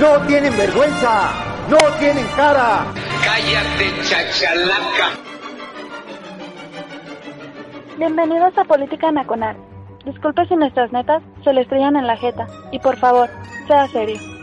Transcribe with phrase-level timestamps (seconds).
[0.00, 1.32] ¡No tienen vergüenza!
[1.68, 2.86] ¡No tienen cara!
[3.24, 5.10] Cállate, chachalaca.
[7.98, 9.56] Bienvenidos a Política Nacional.
[10.04, 12.46] Disculpe si nuestras netas se le estrellan en la jeta.
[12.70, 13.28] Y por favor,
[13.66, 14.37] sea serio.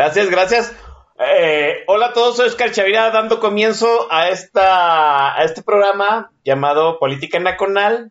[0.00, 0.72] Gracias, gracias.
[1.18, 6.98] Eh, hola a todos, soy Oscar Chavira dando comienzo a, esta, a este programa llamado
[6.98, 8.10] Política Nacional.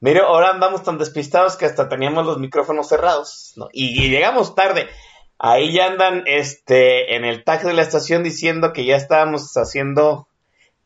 [0.00, 3.70] Mire, ahora andamos tan despistados que hasta teníamos los micrófonos cerrados, ¿no?
[3.72, 4.86] Y, llegamos tarde.
[5.38, 10.28] Ahí ya andan este, en el tag de la estación diciendo que ya estábamos haciendo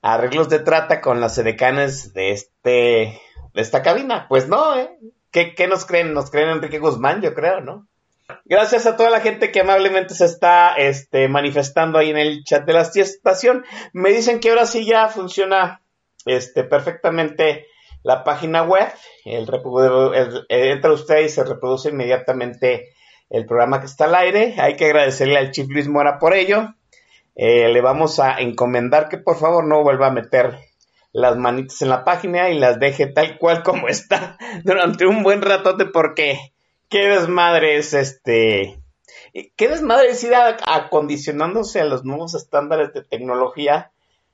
[0.03, 3.21] arreglos de trata con las edecanes de, este,
[3.55, 4.27] de esta cabina.
[4.29, 4.89] Pues no, ¿eh?
[5.33, 6.15] ¿Qué, ¿Qué nos creen?
[6.15, 7.89] Nos creen Enrique Guzmán, yo creo, ¿no?
[8.45, 12.65] Gracias a toda la gente que amablemente se está este, manifestando ahí en el chat
[12.65, 13.65] de la estación.
[13.93, 15.83] Me dicen que ahora sí ya funciona
[16.27, 17.67] este, perfectamente
[18.03, 18.89] la página web.
[19.25, 19.49] El,
[20.15, 22.95] el, entra usted y se reproduce inmediatamente
[23.31, 24.55] el programa que está al aire.
[24.59, 26.75] Hay que agradecerle al Chief Luis Mora por ello.
[27.35, 30.59] Eh, le vamos a encomendar que por favor no vuelva a meter
[31.13, 35.41] las manitas en la página y las deje tal cual como está durante un buen
[35.41, 36.53] ratote porque
[36.89, 38.81] qué desmadre es este.
[39.57, 43.93] Qué desmadre es ir acondicionándose a los nuevos estándares de tecnología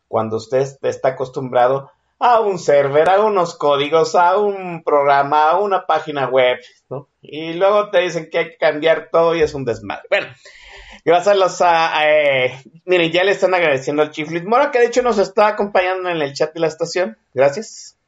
[0.09, 5.84] cuando usted está acostumbrado a un server, a unos códigos, a un programa, a una
[5.87, 7.09] página web, ¿no?
[7.20, 10.04] Y luego te dicen que hay que cambiar todo y es un desmadre.
[10.09, 10.28] Bueno,
[11.04, 11.60] gracias a los...
[12.06, 15.48] eh, miren, ya le están agradeciendo al Chief Liz Mora, que de hecho nos está
[15.48, 17.19] acompañando en el chat de la estación.
[17.34, 17.98] Gracias.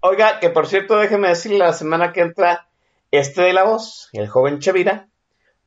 [0.00, 2.66] Oiga, que por cierto, déjeme decirle, la semana que entra
[3.16, 5.08] este de la voz, el joven Chavira,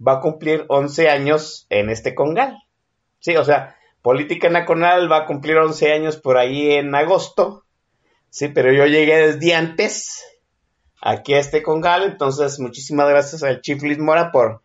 [0.06, 2.58] va a cumplir 11 años en este congal.
[3.20, 7.66] Sí, o sea, Política Nacional va a cumplir 11 años por ahí en agosto.
[8.30, 10.24] Sí, pero yo llegué desde antes
[11.02, 14.62] aquí a este congal, entonces muchísimas gracias al Chief Liz Mora por,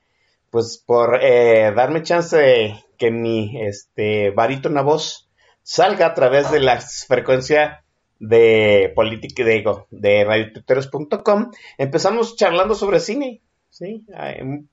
[0.50, 5.28] pues, por eh, darme chance de que mi este, barítona voz
[5.62, 7.81] salga a través de la frecuencia
[8.22, 14.06] de política, digo, de radiotuteros.com, empezamos charlando sobre cine, ¿sí?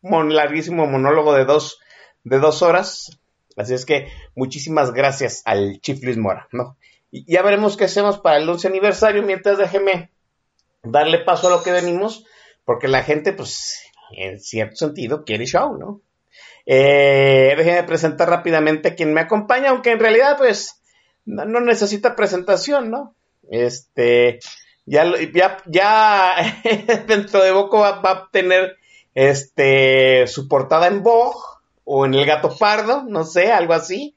[0.01, 1.79] Un larguísimo monólogo de dos,
[2.23, 3.19] de dos horas.
[3.57, 6.77] Así es que muchísimas gracias al Chief Luis Mora, ¿no?
[7.11, 10.11] Ya veremos qué hacemos para el 11 aniversario, mientras déjeme
[10.83, 12.27] darle paso a lo que venimos,
[12.65, 13.81] porque la gente, pues,
[14.15, 16.01] en cierto sentido, quiere show, ¿no?
[16.67, 20.83] Eh, déjeme presentar rápidamente a quien me acompaña, aunque en realidad, pues,
[21.25, 23.15] no, no necesita presentación, ¿no?
[23.49, 24.39] Este,
[24.85, 26.35] ya, ya, ya
[27.07, 28.77] dentro de poco va, va, a tener
[29.13, 31.39] este su portada en Vogue
[31.83, 34.15] o en El Gato Pardo, no sé, algo así.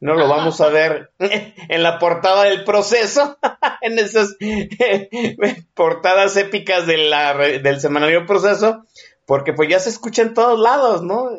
[0.00, 3.38] No lo vamos a ver en la portada del proceso,
[3.80, 4.36] en esas
[5.72, 8.84] portadas épicas de la, del semanario proceso,
[9.26, 11.30] porque pues ya se escucha en todos lados, ¿no?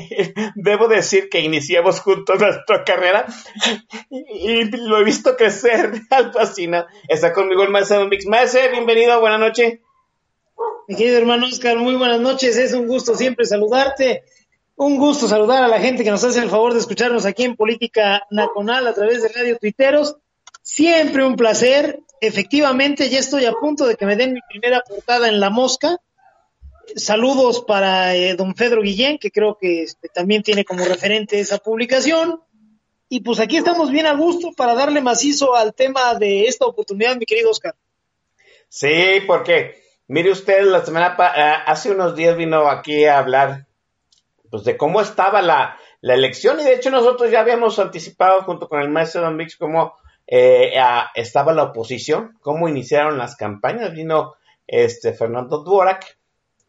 [0.54, 3.26] Debo decir que iniciamos juntos nuestra carrera
[4.10, 6.86] y lo he visto crecer al fascina.
[7.08, 8.26] Está conmigo el maestro Mix.
[8.26, 9.80] Maestro, bienvenido, buenas noches.
[10.86, 14.22] Mi querido hermano Oscar, muy buenas noches, es un gusto siempre saludarte.
[14.76, 17.56] Un gusto saludar a la gente que nos hace el favor de escucharnos aquí en
[17.56, 20.16] Política Nacional a través de Radio Tuiteros.
[20.62, 22.00] Siempre un placer.
[22.20, 26.00] Efectivamente, ya estoy a punto de que me den mi primera portada en La Mosca
[26.96, 31.58] saludos para eh, don Pedro Guillén, que creo que este, también tiene como referente esa
[31.58, 32.40] publicación.
[33.08, 37.16] Y pues aquí estamos bien a gusto para darle macizo al tema de esta oportunidad,
[37.16, 37.74] mi querido Oscar.
[38.68, 41.14] Sí, porque mire usted, la semana
[41.66, 43.66] hace unos días vino aquí a hablar
[44.50, 48.80] pues de cómo estaba la, elección y de hecho nosotros ya habíamos anticipado junto con
[48.80, 49.94] el maestro Don Mix cómo
[50.26, 50.74] eh,
[51.14, 53.92] estaba la oposición, cómo iniciaron las campañas.
[53.92, 54.34] Vino
[54.66, 56.18] este Fernando Duorak,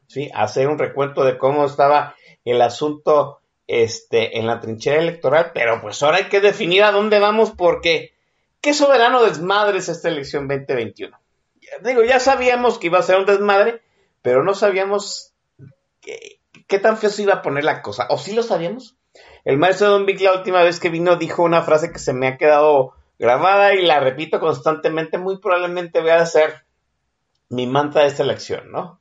[0.08, 0.30] ¿sí?
[0.34, 6.02] hacer un recuento de cómo estaba el asunto este, en la trinchera electoral, pero pues
[6.04, 8.14] ahora hay que definir a dónde vamos porque
[8.62, 11.18] qué soberano desmadre es esta elección 2021.
[11.84, 13.82] Digo, ya sabíamos que iba a ser un desmadre,
[14.22, 15.34] pero no sabíamos
[16.02, 18.08] qué, tan feo se iba a poner la cosa.
[18.10, 18.96] ¿O sí lo sabíamos?
[19.44, 22.28] El maestro Don Vic la última vez que vino dijo una frase que se me
[22.28, 26.66] ha quedado grabada y la repito constantemente, muy probablemente voy a ser
[27.50, 29.00] mi manta de esta elección, ¿no?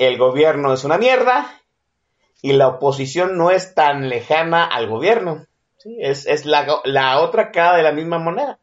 [0.00, 1.60] El gobierno es una mierda
[2.40, 5.44] y la oposición no es tan lejana al gobierno.
[5.98, 8.58] Es, la, la, otra cara de la misma moneda.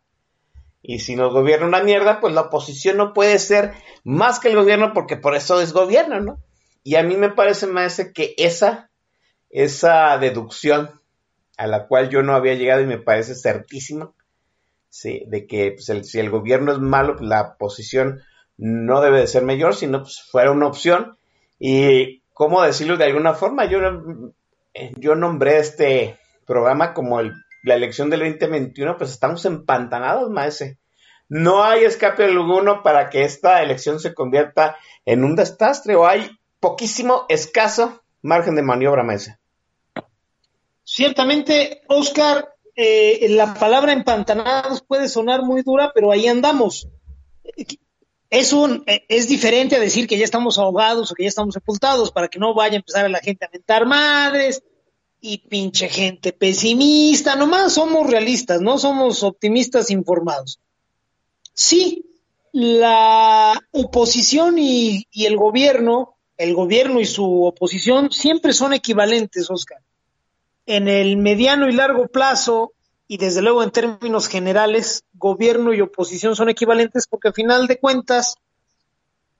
[0.82, 3.74] Y si nos gobierna una mierda, pues la oposición no puede ser
[4.04, 6.40] más que el gobierno porque por eso es gobierno, ¿no?
[6.84, 8.90] Y a mí me parece, maestro, que esa,
[9.52, 11.00] esa deducción
[11.56, 14.12] a la cual yo no había llegado y me parece certísima,
[14.90, 18.24] sí, de que pues, si el gobierno es malo, pues, la oposición
[18.58, 21.17] no debe de ser mayor, sino pues fuera una opción.
[21.60, 23.66] Y, ¿cómo decirlo de alguna forma?
[23.66, 23.80] Yo,
[24.96, 27.34] yo nombré este programa como el,
[27.64, 30.80] la elección del 2021, pues estamos empantanados, maese.
[31.30, 36.30] No hay escape alguno para que esta elección se convierta en un desastre o hay
[36.60, 39.38] poquísimo, escaso margen de maniobra, maese.
[40.84, 46.88] Ciertamente, Oscar, eh, la palabra empantanados puede sonar muy dura, pero ahí andamos.
[48.30, 52.12] Es, un, es diferente a decir que ya estamos ahogados o que ya estamos sepultados
[52.12, 54.64] para que no vaya a empezar a la gente a mentar madres
[55.22, 57.36] y pinche gente pesimista.
[57.36, 60.60] Nomás somos realistas, no somos optimistas informados.
[61.54, 62.06] Sí,
[62.52, 69.82] la oposición y, y el gobierno, el gobierno y su oposición siempre son equivalentes, Oscar
[70.68, 72.74] en el mediano y largo plazo,
[73.08, 77.80] y desde luego en términos generales, gobierno y oposición son equivalentes porque al final de
[77.80, 78.36] cuentas,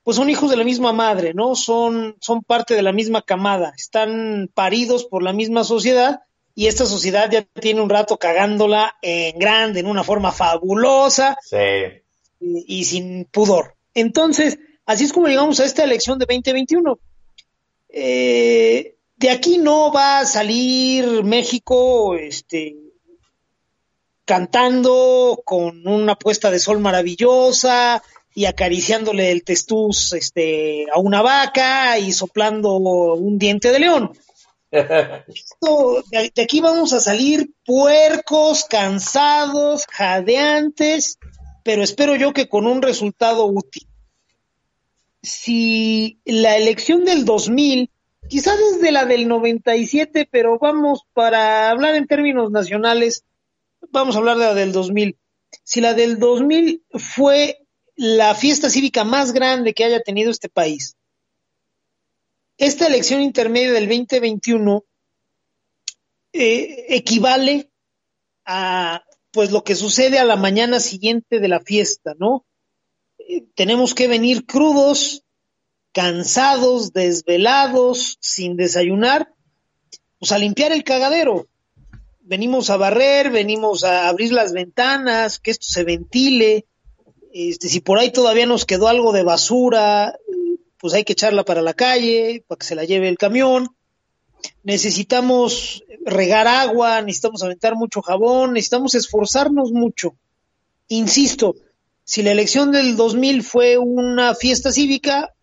[0.04, 1.56] pues son hijos de la misma madre, ¿no?
[1.56, 6.22] Son, son parte de la misma camada, están paridos por la misma sociedad
[6.56, 11.58] y esta sociedad ya tiene un rato cagándola en grande, en una forma fabulosa sí.
[12.40, 13.76] y, y sin pudor.
[13.94, 17.00] Entonces, así es como llegamos a esta elección de 2021.
[17.90, 22.76] Eh, de aquí no va a salir México este,
[24.28, 28.04] cantando con una puesta de sol maravillosa
[28.36, 34.12] y acariciándole el testuz este, a una vaca y soplando un diente de león.
[34.72, 41.20] Esto, de, de aquí vamos a salir puercos, cansados, jadeantes,
[41.64, 43.88] pero espero yo que con un resultado útil.
[45.24, 47.90] Si la elección del 2000
[48.28, 53.24] quizá desde la del 97, pero vamos para hablar en términos nacionales,
[53.92, 55.18] vamos a hablar de la del 2000.
[55.64, 60.96] Si la del 2000 fue la fiesta cívica más grande que haya tenido este país,
[62.58, 64.84] esta elección intermedia del 2021
[66.34, 67.72] eh, equivale
[68.46, 72.46] a pues lo que sucede a la mañana siguiente de la fiesta, ¿no?
[73.20, 75.24] Eh, tenemos que venir crudos,
[75.92, 79.34] cansados, desvelados, sin desayunar,
[80.20, 81.48] pues a limpiar el cagadero.
[82.28, 86.66] Venimos a barrer, venimos a abrir las ventanas, que esto se ventile.
[87.32, 90.14] Este, si por ahí todavía nos quedó algo de basura,
[90.78, 93.70] pues hay que echarla para la calle, para que se la lleve el camión.
[94.64, 100.14] Necesitamos regar agua, necesitamos aventar mucho jabón, necesitamos esforzarnos mucho.
[100.90, 101.56] Insisto,
[102.04, 105.34] si la elección del 2000 fue una fiesta cívica,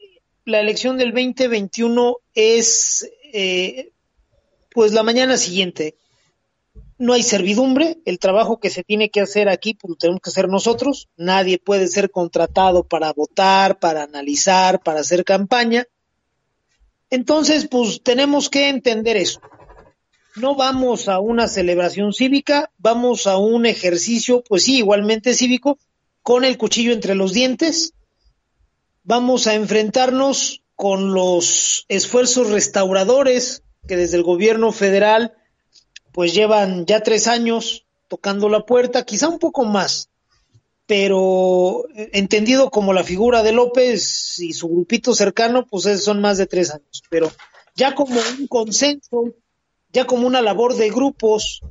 [0.45, 3.91] la elección del 2021 es eh,
[4.75, 5.95] pues la mañana siguiente.
[6.97, 10.31] No hay servidumbre, el trabajo que se tiene que hacer aquí pues lo tenemos que
[10.31, 15.87] hacer nosotros, nadie puede ser contratado para votar, para analizar, para hacer campaña.
[17.11, 19.41] Entonces, pues tenemos que entender eso.
[20.37, 25.79] No vamos a una celebración cívica, vamos a un ejercicio, pues sí, igualmente cívico,
[26.23, 27.93] con el cuchillo entre los dientes,
[29.05, 35.35] vamos a enfrentarnos con los esfuerzos restauradores que desde el gobierno federal
[36.15, 40.11] pues llevan ya tres años tocando la puerta, quizá un poco más,
[40.87, 46.47] pero entendido como la figura de López y su grupito cercano, pues son más de
[46.47, 47.33] tres años, pero
[47.75, 49.35] ya como un consenso,
[49.93, 51.63] ya como una labor de grupos,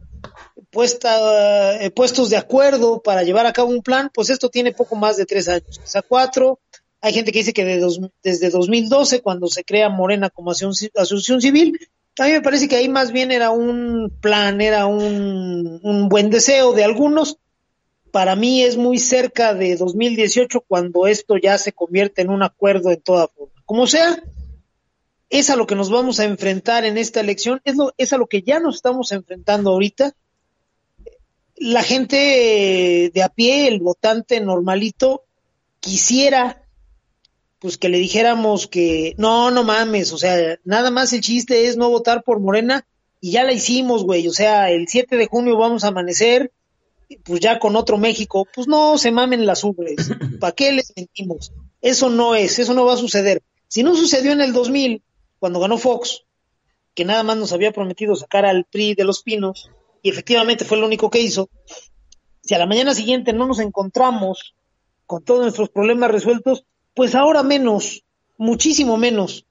[0.72, 4.98] puesta, eh, puestos de acuerdo para llevar a cabo un plan, pues esto tiene poco
[4.98, 6.60] más de tres años, quizá cuatro,
[7.00, 11.80] hay gente que dice que dos, desde 2012, cuando se crea Morena como asociación civil,
[12.20, 16.30] a mí me parece que ahí más bien era un plan, era un, un buen
[16.30, 17.38] deseo de algunos.
[18.12, 22.92] Para mí es muy cerca de 2018 cuando esto ya se convierte en un acuerdo
[22.92, 23.54] en toda forma.
[23.66, 24.22] Como sea,
[25.30, 28.18] es a lo que nos vamos a enfrentar en esta elección, es, lo, es a
[28.18, 30.16] lo que ya nos estamos enfrentando ahorita.
[31.56, 35.24] La gente de a pie, el votante normalito,
[35.80, 36.63] quisiera
[37.64, 41.78] pues que le dijéramos que no, no mames, o sea, nada más el chiste es
[41.78, 42.86] no votar por Morena
[43.22, 46.52] y ya la hicimos, güey, o sea, el 7 de junio vamos a amanecer
[47.24, 51.54] pues ya con otro México, pues no se mamen las ubres, ¿para qué les mentimos?
[51.80, 53.42] Eso no es, eso no va a suceder.
[53.70, 55.02] Si no sucedió en el 2000,
[55.40, 56.26] cuando ganó Fox,
[56.94, 60.80] que nada más nos había prometido sacar al PRI de los pinos, y efectivamente fue
[60.80, 61.50] lo único que hizo,
[62.42, 64.54] si a la mañana siguiente no nos encontramos
[65.06, 68.04] con todos nuestros problemas resueltos, pues ahora menos,
[68.38, 69.46] muchísimo menos.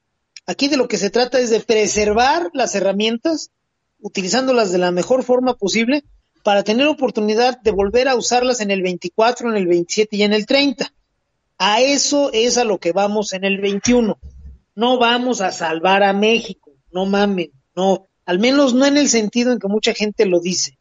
[0.46, 3.50] Aquí de lo que se trata es de preservar las herramientas,
[4.00, 6.04] utilizándolas de la mejor forma posible
[6.42, 10.32] para tener oportunidad de volver a usarlas en el 24, en el 27 y en
[10.32, 10.92] el 30.
[11.58, 14.18] A eso es a lo que vamos en el 21.
[14.75, 19.52] No vamos a salvar a México, no mamen, no, al menos no en el sentido
[19.52, 20.78] en que mucha gente lo dice.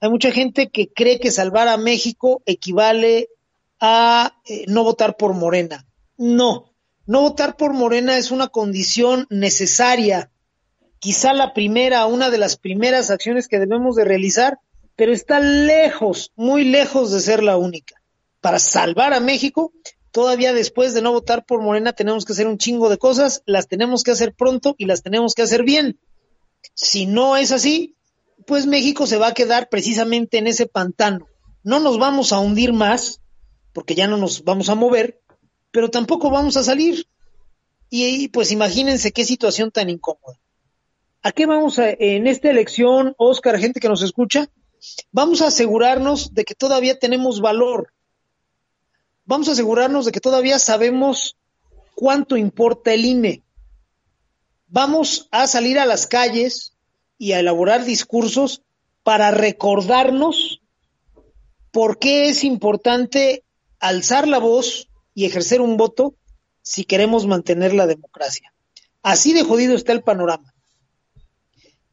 [0.00, 3.28] Hay mucha gente que cree que salvar a México equivale
[3.80, 5.86] a eh, no votar por Morena.
[6.22, 6.72] No,
[7.04, 10.30] no votar por Morena es una condición necesaria,
[11.00, 14.60] quizá la primera, una de las primeras acciones que debemos de realizar,
[14.94, 17.96] pero está lejos, muy lejos de ser la única.
[18.40, 19.72] Para salvar a México,
[20.12, 23.66] todavía después de no votar por Morena tenemos que hacer un chingo de cosas, las
[23.66, 25.98] tenemos que hacer pronto y las tenemos que hacer bien.
[26.74, 27.96] Si no es así,
[28.46, 31.26] pues México se va a quedar precisamente en ese pantano.
[31.64, 33.20] No nos vamos a hundir más,
[33.72, 35.21] porque ya no nos vamos a mover,
[35.72, 37.08] pero tampoco vamos a salir.
[37.90, 40.38] Y, pues imagínense qué situación tan incómoda.
[41.22, 44.48] ¿A qué vamos a, en esta elección, Oscar, gente que nos escucha?
[45.10, 47.92] Vamos a asegurarnos de que todavía tenemos valor.
[49.24, 51.36] Vamos a asegurarnos de que todavía sabemos
[51.94, 53.42] cuánto importa el INE.
[54.68, 56.74] Vamos a salir a las calles
[57.18, 58.62] y a elaborar discursos
[59.02, 60.60] para recordarnos
[61.70, 63.44] por qué es importante
[63.78, 66.14] alzar la voz y ejercer un voto
[66.62, 68.52] si queremos mantener la democracia.
[69.02, 70.54] Así de jodido está el panorama.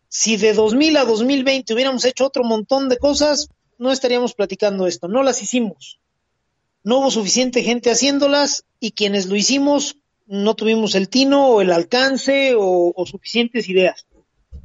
[0.07, 5.07] Si de 2000 a 2020 hubiéramos hecho otro montón de cosas, no estaríamos platicando esto.
[5.07, 5.99] No las hicimos.
[6.83, 11.71] No hubo suficiente gente haciéndolas y quienes lo hicimos no tuvimos el tino o el
[11.71, 14.05] alcance o, o suficientes ideas.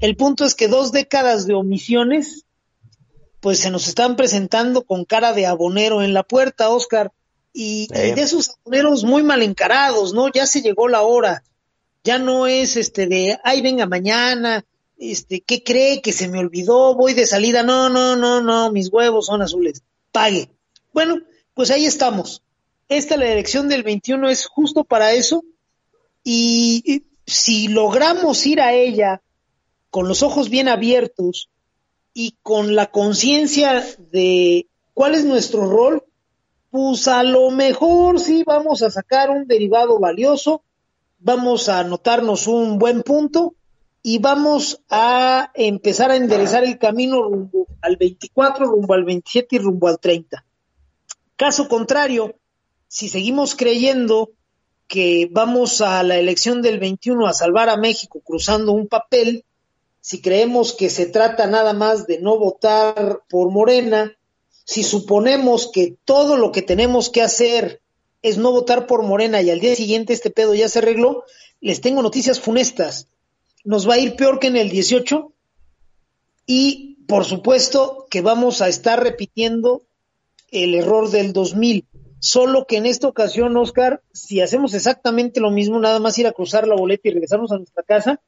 [0.00, 2.44] El punto es que dos décadas de omisiones,
[3.40, 7.12] pues se nos están presentando con cara de abonero en la puerta, Oscar
[7.56, 10.30] y, de esos aboneros muy mal encarados, ¿no?
[10.30, 11.44] Ya se llegó la hora,
[12.02, 14.64] ya no es este de, ay, venga mañana,
[14.98, 16.94] este, ¿qué cree que se me olvidó?
[16.96, 20.50] Voy de salida, no, no, no, no, mis huevos son azules, pague.
[20.92, 21.20] Bueno,
[21.54, 22.42] pues ahí estamos.
[22.88, 25.44] Esta, la elección del 21 es justo para eso
[26.24, 29.22] y si logramos ir a ella
[29.90, 31.50] con los ojos bien abiertos
[32.12, 36.04] y con la conciencia de cuál es nuestro rol,
[36.74, 40.64] pues a lo mejor sí vamos a sacar un derivado valioso,
[41.20, 43.54] vamos a anotarnos un buen punto
[44.02, 49.58] y vamos a empezar a enderezar el camino rumbo al 24, rumbo al 27 y
[49.60, 50.44] rumbo al 30.
[51.36, 52.34] Caso contrario,
[52.88, 54.32] si seguimos creyendo
[54.88, 59.44] que vamos a la elección del 21 a salvar a México cruzando un papel,
[60.00, 64.16] si creemos que se trata nada más de no votar por Morena,
[64.64, 67.82] si suponemos que todo lo que tenemos que hacer
[68.22, 71.24] es no votar por Morena y al día siguiente este pedo ya se arregló,
[71.60, 73.08] les tengo noticias funestas.
[73.64, 75.32] Nos va a ir peor que en el 18
[76.46, 79.82] y por supuesto que vamos a estar repitiendo
[80.50, 81.84] el error del 2000.
[82.18, 86.32] Solo que en esta ocasión, Oscar, si hacemos exactamente lo mismo, nada más ir a
[86.32, 88.20] cruzar la boleta y regresarnos a nuestra casa,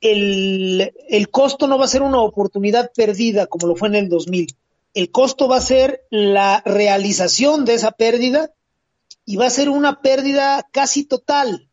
[0.00, 4.08] el, el costo no va a ser una oportunidad perdida como lo fue en el
[4.08, 4.56] 2000
[4.98, 8.52] el costo va a ser la realización de esa pérdida
[9.24, 11.70] y va a ser una pérdida casi total.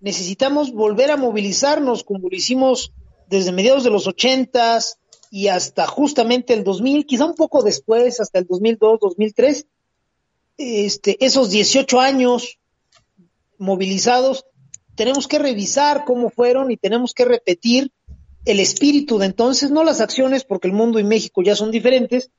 [0.00, 2.92] Necesitamos volver a movilizarnos como lo hicimos
[3.28, 4.98] desde mediados de los ochentas
[5.30, 9.66] y hasta justamente el 2000, quizá un poco después, hasta el 2002, 2003,
[10.58, 12.58] este, esos 18 años
[13.56, 14.46] movilizados,
[14.96, 17.92] tenemos que revisar cómo fueron y tenemos que repetir
[18.46, 22.30] el espíritu de entonces, no las acciones, porque el mundo y México ya son diferentes,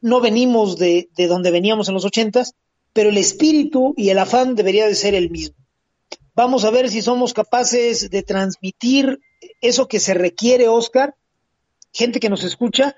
[0.00, 2.54] no venimos de, de donde veníamos en los ochentas,
[2.92, 5.56] pero el espíritu y el afán debería de ser el mismo.
[6.34, 9.20] Vamos a ver si somos capaces de transmitir
[9.60, 11.14] eso que se requiere, Oscar,
[11.92, 12.96] gente que nos escucha,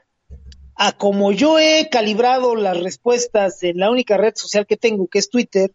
[0.74, 5.18] a como yo he calibrado las respuestas en la única red social que tengo, que
[5.18, 5.72] es Twitter,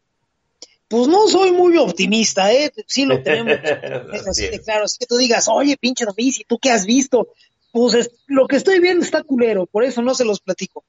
[0.87, 2.71] pues no soy muy optimista, ¿eh?
[2.87, 3.53] Sí lo tenemos.
[4.27, 7.29] así claro, así que tú digas, oye, pinche ¿y ¿tú qué has visto?
[7.71, 10.83] Pues lo que estoy viendo está culero, por eso no se los platico.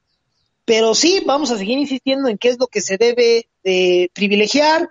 [0.65, 4.89] Pero sí, vamos a seguir insistiendo en qué es lo que se debe de privilegiar,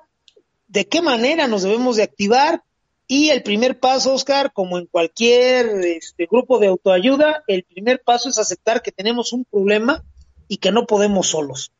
[0.68, 2.64] de qué manera nos debemos de activar
[3.08, 8.28] y el primer paso, Oscar, como en cualquier este, grupo de autoayuda, el primer paso
[8.28, 10.04] es aceptar que tenemos un problema
[10.50, 11.72] y que no podemos solos.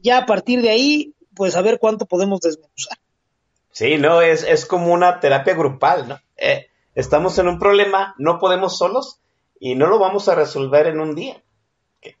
[0.00, 2.98] Ya a partir de ahí, pues a ver cuánto podemos desmenuzar.
[3.70, 6.18] Sí, no, es, es como una terapia grupal, ¿no?
[6.36, 9.20] Eh, estamos en un problema, no podemos solos
[9.60, 11.42] y no lo vamos a resolver en un día.
[12.00, 12.16] Que,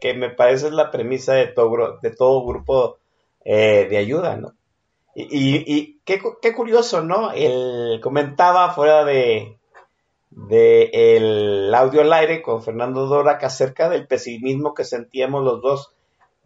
[0.00, 2.98] que me parece la premisa de todo, de todo grupo
[3.44, 4.54] eh, de ayuda, ¿no?
[5.14, 7.32] Y, qué, curioso, ¿no?
[7.32, 9.58] Él comentaba fuera de,
[10.30, 15.92] de el audio al aire con Fernando Dorac acerca del pesimismo que sentíamos los dos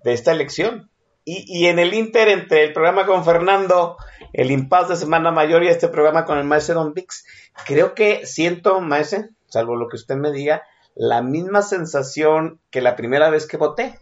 [0.03, 0.91] de esta elección.
[1.25, 3.97] Y, y en el inter entre el programa con Fernando,
[4.33, 7.25] el impasse de Semana Mayor y este programa con el maestro Don Vix,
[7.67, 10.63] creo que siento, maestro, salvo lo que usted me diga,
[10.95, 13.99] la misma sensación que la primera vez que voté.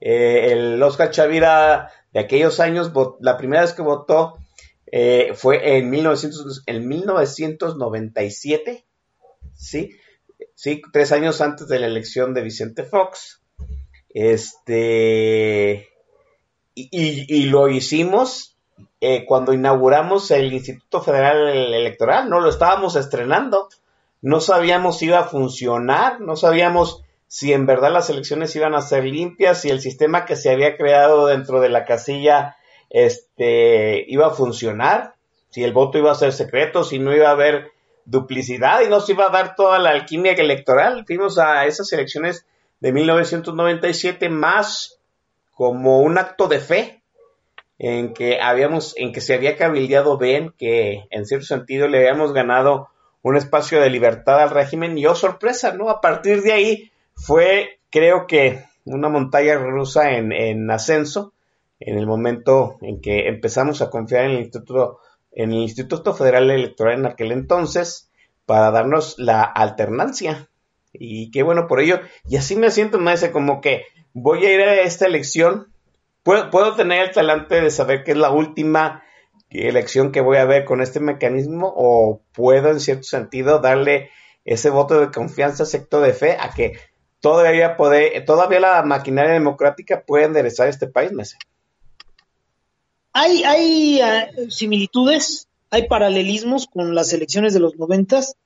[0.00, 4.38] Eh, el Oscar Chavira de aquellos años, la primera vez que votó
[4.86, 8.86] eh, fue en, 1900, en 1997,
[9.54, 9.96] ¿sí?
[10.54, 13.42] Sí, tres años antes de la elección de Vicente Fox.
[14.08, 15.87] Este,
[16.90, 18.56] y, lo hicimos
[19.00, 23.68] eh, cuando inauguramos el Instituto Federal Electoral, no lo estábamos estrenando,
[24.22, 28.82] no sabíamos si iba a funcionar, no sabíamos si en verdad las elecciones iban a
[28.82, 32.56] ser limpias, si el sistema que se había creado dentro de la casilla
[32.90, 35.14] este, iba a funcionar,
[35.50, 37.72] si el voto iba a ser secreto, si no iba a haber
[38.04, 41.04] duplicidad y no se iba a dar toda la alquimia electoral.
[41.06, 42.46] Fuimos a esas elecciones
[42.80, 44.97] de 1997 más
[45.58, 47.02] como un acto de fe
[47.80, 52.32] en que habíamos, en que se había cabildeado bien, que en cierto sentido le habíamos
[52.32, 52.90] ganado
[53.22, 55.90] un espacio de libertad al régimen y oh sorpresa, ¿no?
[55.90, 61.32] A partir de ahí fue, creo que, una montaña rusa en, ascenso
[61.80, 65.00] en el momento en que empezamos a confiar en el Instituto,
[65.32, 68.12] en el Instituto Federal Electoral en aquel entonces
[68.46, 70.48] para darnos la alternancia.
[70.92, 71.98] Y qué bueno por ello.
[72.28, 73.82] Y así me siento más como que
[74.22, 75.72] voy a ir a esta elección.
[76.22, 79.02] Puedo, puedo tener el talante de saber que es la última
[79.50, 84.10] elección que voy a ver con este mecanismo o puedo en cierto sentido darle
[84.44, 86.78] ese voto de confianza, sector de fe, a que
[87.20, 91.10] todavía puede, todavía la maquinaria democrática puede enderezar este país.
[93.12, 98.36] Hay, hay uh, similitudes, hay paralelismos con las elecciones de los noventas.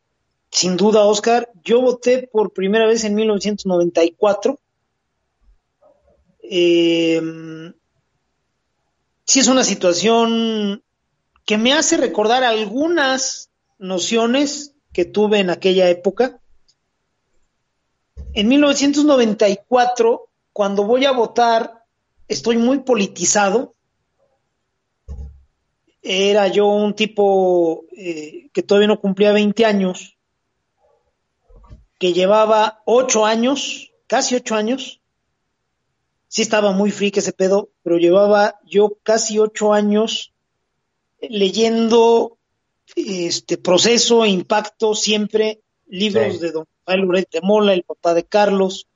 [0.50, 4.58] Sin duda, Oscar, yo voté por primera vez en 1994.
[6.42, 7.22] Eh,
[9.24, 10.82] sí es una situación
[11.44, 16.42] que me hace recordar algunas nociones que tuve en aquella época
[18.34, 21.84] en 1994, cuando voy a votar,
[22.28, 23.74] estoy muy politizado.
[26.00, 30.16] Era yo un tipo eh, que todavía no cumplía 20 años,
[31.98, 35.01] que llevaba 8 años, casi 8 años.
[36.32, 40.32] Sí estaba muy que ese pedo, pero llevaba yo casi 8 años
[41.20, 42.38] leyendo
[42.96, 48.86] este proceso, impacto, siempre libros de don Rafael de Mola, el papá de Carlos.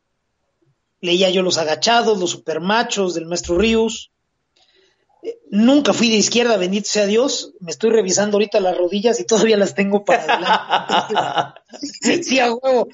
[1.02, 4.12] Leía yo Los Agachados, Los Supermachos del maestro Ríos.
[5.22, 7.52] Eh, nunca fui de izquierda, bendito sea Dios.
[7.60, 11.60] Me estoy revisando ahorita las rodillas y todavía las tengo para adelante.
[12.22, 12.88] sí, a huevo.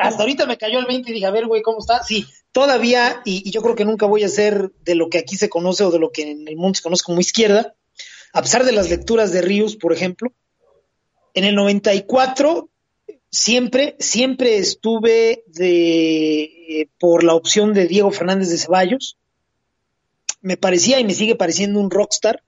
[0.00, 2.02] hasta ahorita me cayó el 20 y dije, a ver, güey, ¿cómo está?
[2.02, 5.48] Sí, todavía, y, yo creo que nunca voy a ser de lo que aquí se
[5.48, 7.74] conoce o de lo que en el mundo se conoce como izquierda,
[8.32, 10.32] a pesar de las lecturas de Ríos, por ejemplo.
[11.34, 12.70] En el 94
[13.30, 19.16] siempre, siempre estuve de, eh, por la opción de Diego Fernández de Ceballos.
[20.40, 22.42] Me parecía y me sigue pareciendo un rockstar.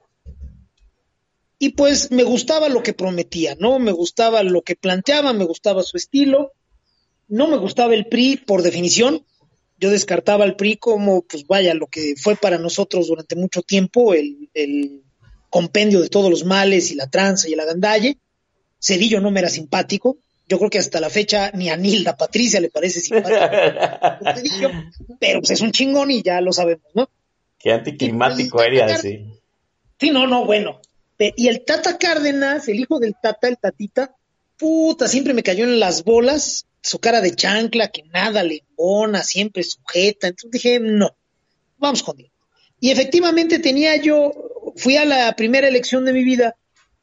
[1.59, 3.79] Y pues me gustaba lo que prometía, ¿no?
[3.79, 6.53] Me gustaba lo que planteaba, me gustaba su estilo.
[7.29, 9.25] No me gustaba el PRI por definición.
[9.83, 14.14] Yo descartaba al PRI como, pues vaya, lo que fue para nosotros durante mucho tiempo,
[14.14, 15.03] el, el
[15.51, 18.18] compendio de todos los males y la tranza y el agandalle.
[18.81, 20.18] Cedillo no me era simpático,
[20.49, 24.21] yo creo que hasta la fecha ni a Nilda Patricia le parece simpática.
[25.18, 27.09] pero pues es un chingón y ya lo sabemos, ¿no?
[27.59, 29.27] Qué anticlimático era así.
[29.99, 30.81] Sí, no, no, bueno.
[31.18, 34.14] Y el Tata Cárdenas, el hijo del Tata, el Tatita,
[34.62, 39.25] puta, siempre me cayó en las bolas su cara de chancla, que nada le embona,
[39.25, 40.29] siempre sujeta.
[40.29, 41.16] Entonces dije, no,
[41.79, 42.31] vamos con él.
[42.79, 44.33] Y efectivamente tenía yo,
[44.77, 46.55] fui a la primera elección de mi vida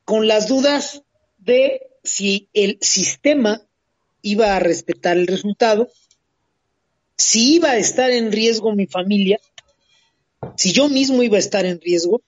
[0.05, 1.03] con las dudas
[1.37, 3.61] de si el sistema
[4.21, 5.89] iba a respetar el resultado,
[7.17, 9.39] si iba a estar en riesgo mi familia,
[10.55, 12.21] si yo mismo iba a estar en riesgo,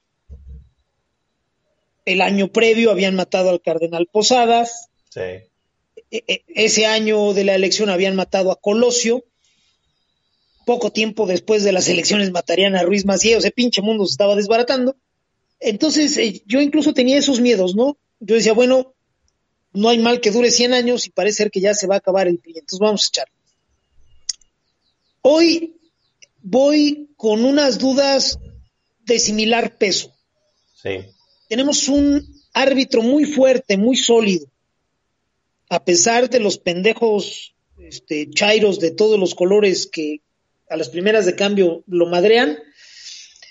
[2.04, 5.20] el año previo habían matado al cardenal Posadas, Sí.
[6.10, 9.26] e- e- ese año de la elección habían matado a Colosio,
[10.66, 14.14] poco tiempo después de las elecciones matarían a Ruiz Macié, o sea, pinche mundo se
[14.14, 14.96] estaba desbaratando.
[15.60, 17.98] Entonces, eh, yo incluso tenía esos miedos, ¿no?
[18.20, 18.94] Yo decía, bueno,
[19.74, 21.98] no hay mal que dure 100 años y parece ser que ya se va a
[22.00, 23.28] acabar el PRI, entonces vamos a echar.
[25.22, 25.76] Hoy
[26.42, 28.40] voy con unas dudas
[29.06, 30.14] de similar peso.
[30.82, 31.06] Sí.
[31.48, 34.51] Tenemos un árbitro muy fuerte, muy sólido,
[35.72, 40.20] a pesar de los pendejos este, chairos de todos los colores que
[40.70, 42.60] a las primeras de cambio lo madrean,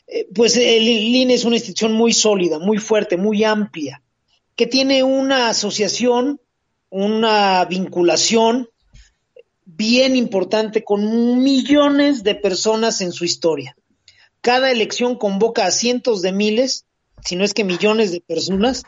[0.06, 4.02] eh, pues el INE es una institución muy sólida, muy fuerte, muy amplia,
[4.54, 6.42] que tiene una asociación,
[6.90, 8.68] una vinculación
[9.64, 13.74] bien importante con millones de personas en su historia.
[14.42, 16.84] Cada elección convoca a cientos de miles,
[17.24, 18.82] si no es que millones de personas,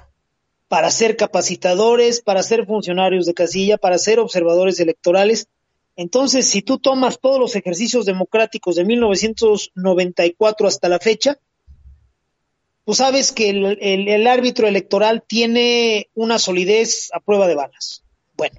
[0.72, 5.48] para ser capacitadores, para ser funcionarios de casilla, para ser observadores electorales.
[5.96, 11.38] Entonces, si tú tomas todos los ejercicios democráticos de 1994 hasta la fecha,
[12.86, 18.02] pues sabes que el, árbitro electoral tiene una solidez a prueba de balas.
[18.38, 18.58] Bueno,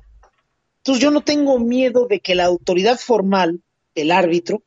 [0.78, 3.64] entonces yo no tengo miedo de que la autoridad formal,
[3.96, 4.62] el árbitro,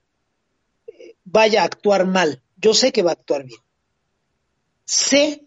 [0.88, 2.42] eh, vaya a actuar mal.
[2.56, 3.60] Yo sé que va a actuar bien.
[4.84, 5.45] Sé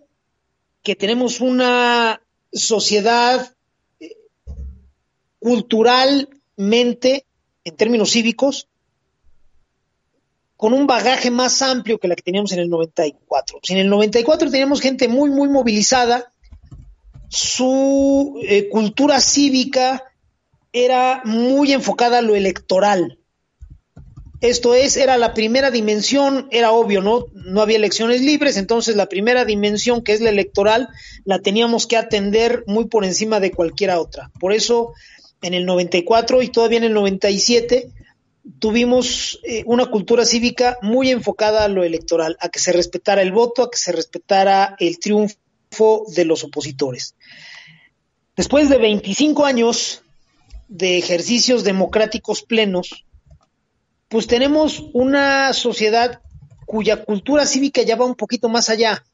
[0.90, 2.20] que tenemos una
[2.52, 3.54] sociedad
[4.00, 4.18] eh,
[5.38, 7.28] culturalmente,
[7.64, 8.68] en términos cívicos,
[10.58, 13.60] con un bagaje más amplio que la que teníamos en el 94.
[13.62, 16.34] Si en el 94 teníamos gente muy, muy movilizada,
[17.28, 20.12] su eh, cultura cívica
[20.74, 23.19] era muy enfocada a lo electoral.
[24.42, 27.26] Esto es, era la primera dimensión, era obvio, ¿no?
[27.34, 30.88] No había elecciones libres, entonces la primera dimensión, que es la electoral,
[31.26, 34.32] la teníamos que atender muy por encima de cualquier otra.
[34.40, 34.94] Por eso,
[35.42, 37.90] en el 94 y todavía en el 97,
[38.60, 43.34] tuvimos eh, una cultura cívica muy enfocada a lo electoral, a que se respetara el
[43.34, 47.14] voto, a que se respetara el triunfo de los opositores.
[48.38, 50.02] Después de 25 años
[50.70, 53.04] de ejercicios democráticos plenos,
[54.10, 56.22] pues tenemos una sociedad
[56.66, 59.06] cuya cultura cívica ya va un poquito más allá.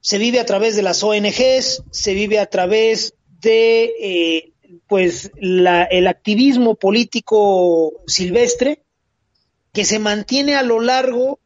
[0.00, 4.52] Se vive a través de las ONGs, se vive a través de eh,
[4.86, 8.82] pues la, el activismo político silvestre
[9.72, 11.40] que se mantiene a lo largo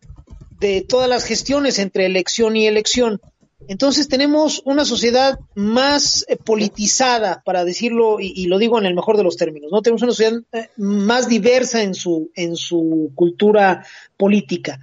[0.59, 3.21] de todas las gestiones entre elección y elección.
[3.69, 9.19] Entonces tenemos una sociedad más eh, politizada, para decirlo, y, lo digo en el mejor
[9.19, 9.83] de los términos, ¿no?
[9.83, 13.85] Tenemos una sociedad eh, más diversa en su, en su cultura
[14.17, 14.81] política.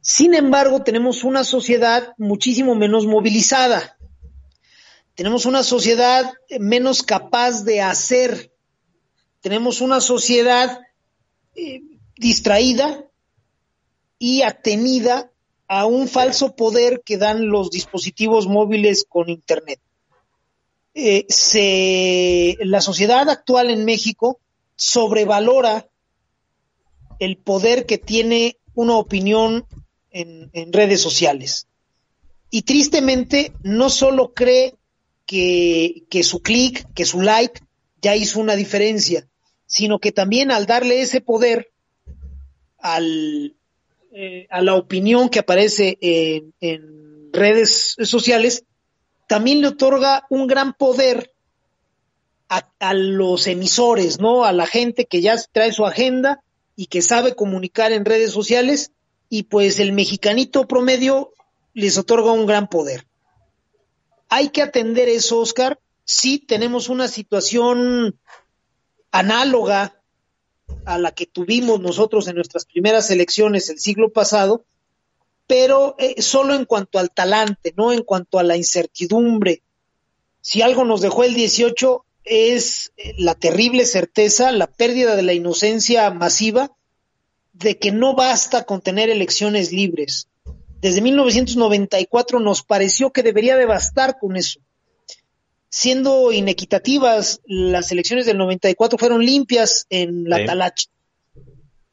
[0.00, 3.96] Sin embargo, tenemos una sociedad muchísimo menos movilizada.
[5.14, 8.52] Tenemos una sociedad menos capaz de hacer.
[9.42, 10.80] Tenemos una sociedad
[11.54, 11.82] eh,
[12.16, 13.04] distraída
[14.18, 15.30] y atenida
[15.68, 19.80] a un falso poder que dan los dispositivos móviles con Internet.
[20.94, 24.38] Eh, se, la sociedad actual en México
[24.76, 25.88] sobrevalora
[27.18, 29.66] el poder que tiene una opinión
[30.10, 31.66] en, en redes sociales.
[32.50, 34.76] Y tristemente no solo cree
[35.26, 37.60] que, que su clic, que su like
[38.00, 39.26] ya hizo una diferencia,
[39.66, 41.72] sino que también al darle ese poder
[42.78, 43.56] al,
[44.16, 48.64] eh, a la opinión que aparece en, redes sociales,
[49.26, 51.32] también le otorga un gran poder
[52.48, 54.44] a, a, los emisores, ¿no?
[54.44, 56.44] A la gente que ya trae su agenda
[56.76, 58.92] y que sabe comunicar en redes sociales
[59.28, 61.32] y pues el mexicanito promedio
[61.72, 63.08] les otorga un gran poder.
[64.28, 65.80] Hay que atender eso, Oscar.
[66.04, 68.16] Sí tenemos una situación
[69.10, 70.00] análoga
[70.86, 74.64] a la que tuvimos nosotros en nuestras primeras elecciones el siglo pasado,
[75.46, 79.62] pero eh, solo en cuanto al talante, no en cuanto a la incertidumbre.
[80.40, 85.34] Si algo nos dejó el 18 es eh, la terrible certeza, la pérdida de la
[85.34, 86.72] inocencia masiva
[87.52, 90.28] de que no basta con tener elecciones libres.
[90.80, 94.60] Desde 1994 nos pareció que debería de bastar con eso.
[95.76, 100.46] Siendo inequitativas, las elecciones del 94 fueron limpias en la, Sí.
[100.46, 100.88] talacha.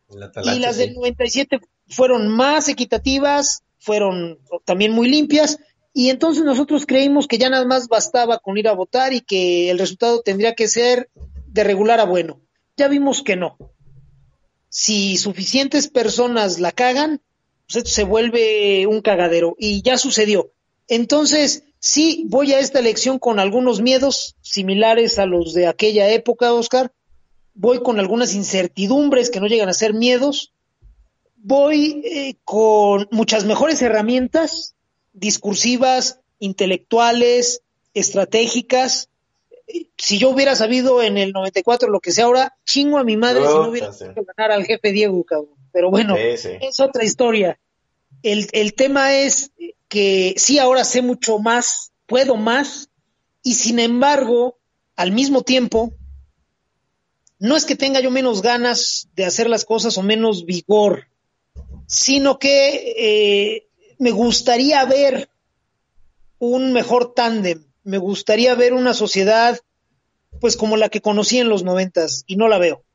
[0.09, 0.81] La talacha, y las sí.
[0.83, 5.57] del 97 fueron más equitativas, fueron también muy limpias,
[5.95, 9.71] y entonces nosotros creímos que ya nada más bastaba con ir a votar y que
[9.71, 11.09] el resultado tendría que ser
[11.47, 12.39] de regular a bueno.
[12.77, 13.57] Ya vimos que no.
[14.69, 17.19] Si suficientes personas la cagan,
[17.65, 20.51] pues esto se vuelve un cagadero, y ya sucedió.
[20.87, 26.53] Entonces, sí, voy a esta elección con algunos miedos similares a los de aquella época,
[26.53, 26.93] Oscar.
[27.53, 30.53] Voy con algunas incertidumbres que no llegan a ser miedos.
[31.35, 34.75] Voy eh, con muchas mejores herramientas
[35.11, 37.61] discursivas, intelectuales,
[37.93, 39.09] estratégicas.
[39.97, 43.41] Si yo hubiera sabido en el 94 lo que sé ahora, chingo a mi madre
[43.41, 44.05] si no hubiera sí.
[44.37, 45.55] ganar al jefe Diego, cabrón.
[45.73, 46.49] Pero bueno, Sí, sí.
[46.61, 47.59] es otra historia.
[48.23, 49.51] El, el tema es
[49.91, 52.89] que sí, ahora sé mucho más, puedo más,
[53.43, 54.57] y sin embargo,
[54.95, 55.93] al mismo tiempo,
[57.39, 61.09] no es que tenga yo menos ganas de hacer las cosas o menos vigor,
[61.87, 63.67] sino que eh,
[63.99, 65.29] me gustaría ver
[66.39, 69.59] un mejor tándem, me gustaría ver una sociedad
[70.39, 72.85] pues como la que conocí en los noventas y no la veo.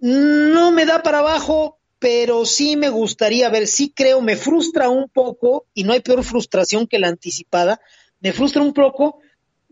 [0.00, 5.08] No me da para abajo, pero sí me gustaría ver, sí creo, me frustra un
[5.08, 7.80] poco, y no hay peor frustración que la anticipada,
[8.20, 9.20] me frustra un poco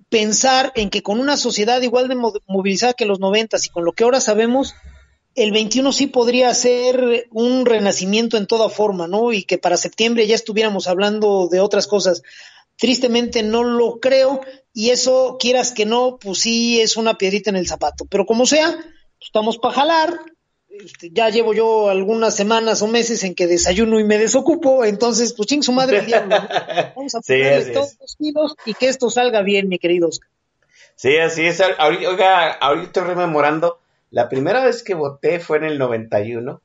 [0.09, 3.85] pensar en que con una sociedad igual de mo- movilizada que los noventas y con
[3.85, 4.75] lo que ahora sabemos,
[5.35, 9.33] el 21 sí podría ser un renacimiento en toda forma, ¿no?
[9.33, 12.23] Y que para septiembre ya estuviéramos hablando de otras cosas.
[12.77, 14.41] Tristemente no lo creo
[14.73, 18.07] y eso, quieras que no, pues sí es una piedrita en el zapato.
[18.07, 20.21] Pero como sea, pues estamos para jalar.
[20.71, 25.35] Este, ya llevo yo algunas semanas o meses en que desayuno y me desocupo, entonces
[25.35, 26.37] pues ching su madre diablo.
[26.97, 30.29] Vamos a ponerle todos los kilos y que esto salga bien, mi querido Oscar.
[30.95, 31.61] Sí, así es.
[31.61, 33.81] Ahorita, oiga, ahorita estoy rememorando.
[34.11, 36.61] La primera vez que voté fue en el 91,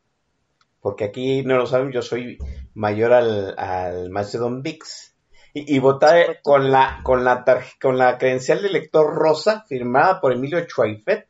[0.81, 2.37] porque aquí no lo saben, yo soy
[2.75, 5.15] mayor al, al maestro Don Vix.
[5.53, 7.43] Y, y voté con la, con, la
[7.81, 11.25] con la credencial de elector rosa firmada por Emilio Chuaifet.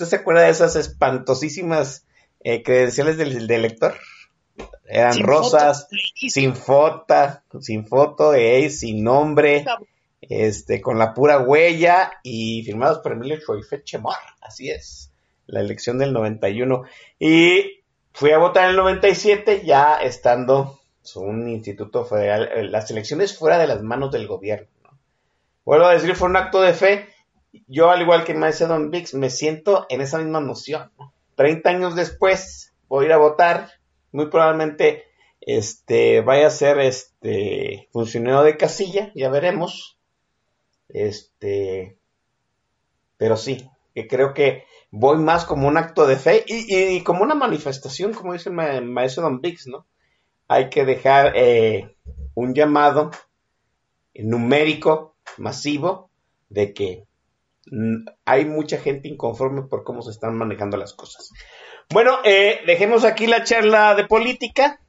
[0.00, 2.06] ¿Usted se acuerda de esas espantosísimas
[2.42, 3.94] eh, credenciales del, del elector?
[4.86, 7.14] Eran Sin rosas, foto, sin foto,
[7.60, 9.66] sin foto, eh, sin nombre
[10.22, 15.12] este, con la pura huella y firmados por Emilio Choifet Chemor, así es,
[15.46, 16.84] la elección del 91.
[17.18, 17.82] Y
[18.14, 20.80] fui a votar en el 97 ya estando
[21.16, 24.68] un instituto federal, eh, las elecciones fuera de las manos del gobierno.
[24.82, 24.98] ¿no?
[25.66, 27.06] Vuelvo a decir, fue un acto de fe.
[27.66, 30.90] Yo, al igual que Maese Don Vix, me siento en esa misma noción.
[30.98, 31.12] ¿no?
[31.36, 33.70] 30 años después voy a ir a votar,
[34.12, 35.04] muy probablemente
[35.40, 39.98] este vaya a ser este funcionario de casilla, ya veremos.
[40.88, 41.96] Este,
[43.16, 47.34] pero sí, que creo que voy más como un acto de fe y, como una
[47.34, 49.86] manifestación, como dice el Don Bix, ¿no?
[50.48, 51.96] Hay que dejar eh,
[52.34, 53.12] un llamado
[54.14, 56.10] numérico, masivo,
[56.48, 57.06] de que
[58.24, 61.30] hay mucha gente inconforme por cómo se están manejando las cosas.
[61.90, 64.80] Bueno, eh, dejemos aquí la charla de política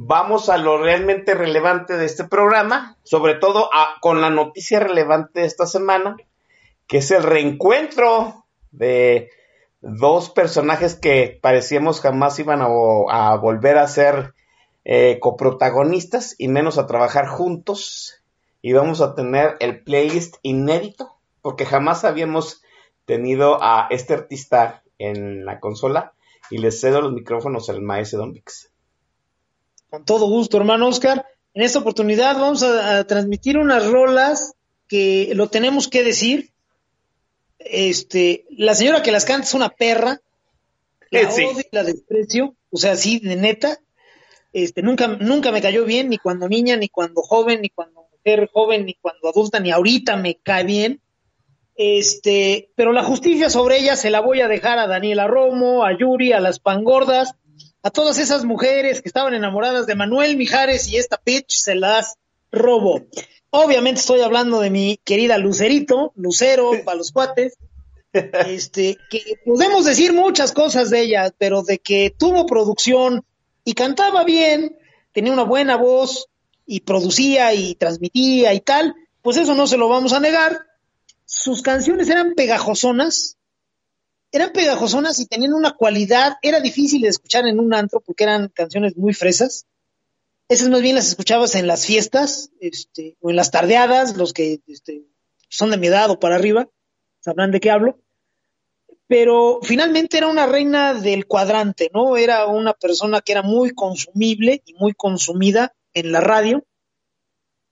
[0.00, 3.68] vamos a lo realmente relevante de este programa, sobre todo
[4.00, 6.16] con la noticia relevante de esta semana,
[6.86, 9.28] que es el reencuentro de
[9.80, 14.34] dos personajes que parecíamos jamás iban a volver a ser
[14.84, 18.22] eh, coprotagonistas y menos a trabajar juntos.
[18.62, 21.17] Y vamos a tener el playlist inédito,
[21.48, 22.60] porque jamás habíamos
[23.06, 26.12] tenido a este artista en la consola.
[26.50, 28.70] Y les cedo los micrófonos al maestro Don Vix.
[29.88, 31.24] Con todo gusto, hermano Oscar.
[31.54, 34.56] En esta oportunidad vamos a, a transmitir unas rolas
[34.88, 36.52] que lo tenemos que decir.
[37.58, 40.20] Este, la señora que las canta es una perra.
[41.10, 41.46] La Sí.
[41.46, 42.56] odio y la desprecio.
[42.70, 43.78] O sea, sí, de neta.
[44.52, 48.50] Este, nunca, nunca me cayó bien, ni cuando niña, ni cuando joven, ni cuando mujer
[48.52, 51.00] joven, ni cuando adulta, ni ahorita me cae bien.
[51.80, 55.96] Este, pero la justicia sobre ella se la voy a dejar a Daniela Romo, a
[55.96, 57.36] Yuri, a las pangordas,
[57.84, 62.16] a todas esas mujeres que estaban enamoradas de Manuel Mijares y esta pitch se las
[62.50, 63.06] robo.
[63.50, 67.56] Obviamente estoy hablando de mi querida Lucerito, Lucero, para los cuates,
[68.12, 73.24] este, que podemos decir muchas cosas de ella, pero de que tuvo producción
[73.64, 74.76] y cantaba bien,
[75.12, 76.26] tenía una buena voz
[76.66, 80.67] y producía y transmitía y tal, pues eso no se lo vamos a negar.
[81.30, 83.36] Sus canciones eran pegajosonas,
[84.32, 88.48] eran pegajosonas y tenían una cualidad, era difícil de escuchar en un antro porque eran
[88.48, 89.66] canciones muy fresas.
[90.48, 94.62] Esas más bien las escuchabas en las fiestas, este, o en las tardeadas, los que
[94.66, 95.02] este,
[95.50, 96.66] son de mi edad o para arriba,
[97.20, 98.00] sabrán de qué hablo.
[99.06, 102.16] Pero finalmente era una reina del cuadrante, ¿no?
[102.16, 106.64] Era una persona que era muy consumible y muy consumida en la radio.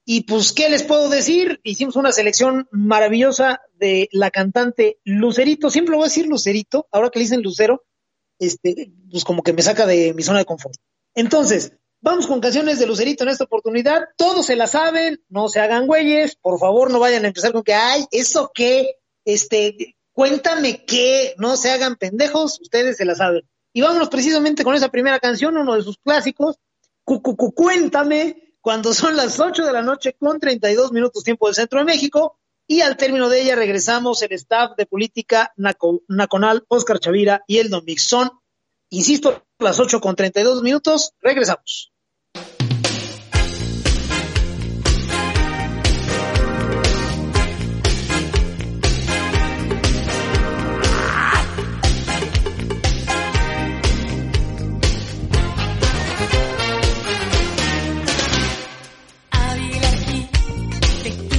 [0.09, 1.59] Y pues, ¿qué les puedo decir?
[1.63, 5.69] Hicimos una selección maravillosa de la cantante Lucerito.
[5.69, 7.83] Siempre voy a decir Lucerito, ahora que le dicen Lucero,
[8.39, 10.77] este, pues como que me saca de mi zona de confort.
[11.13, 14.03] Entonces, Vamos con canciones de Lucerito en esta oportunidad.
[14.17, 16.35] Todos se la saben, no se hagan güeyes.
[16.35, 18.97] Por favor, no vayan a empezar con que, ay, ¿eso qué?
[19.25, 21.33] Este, cuéntame qué.
[21.39, 23.49] No se hagan pendejos, ustedes se la saben.
[23.73, 26.57] Y vámonos precisamente con esa primera canción, uno de sus clásicos.
[27.03, 31.79] Cucucu, cuéntame, cuando son las 8 de la noche con 32 minutos tiempo del Centro
[31.79, 32.37] de México.
[32.67, 37.69] Y al término de ella regresamos el staff de política Naconal, Oscar Chavira y el
[37.69, 38.29] Don Mixon.
[38.89, 41.93] Insisto, las 8 con 32 minutos, regresamos.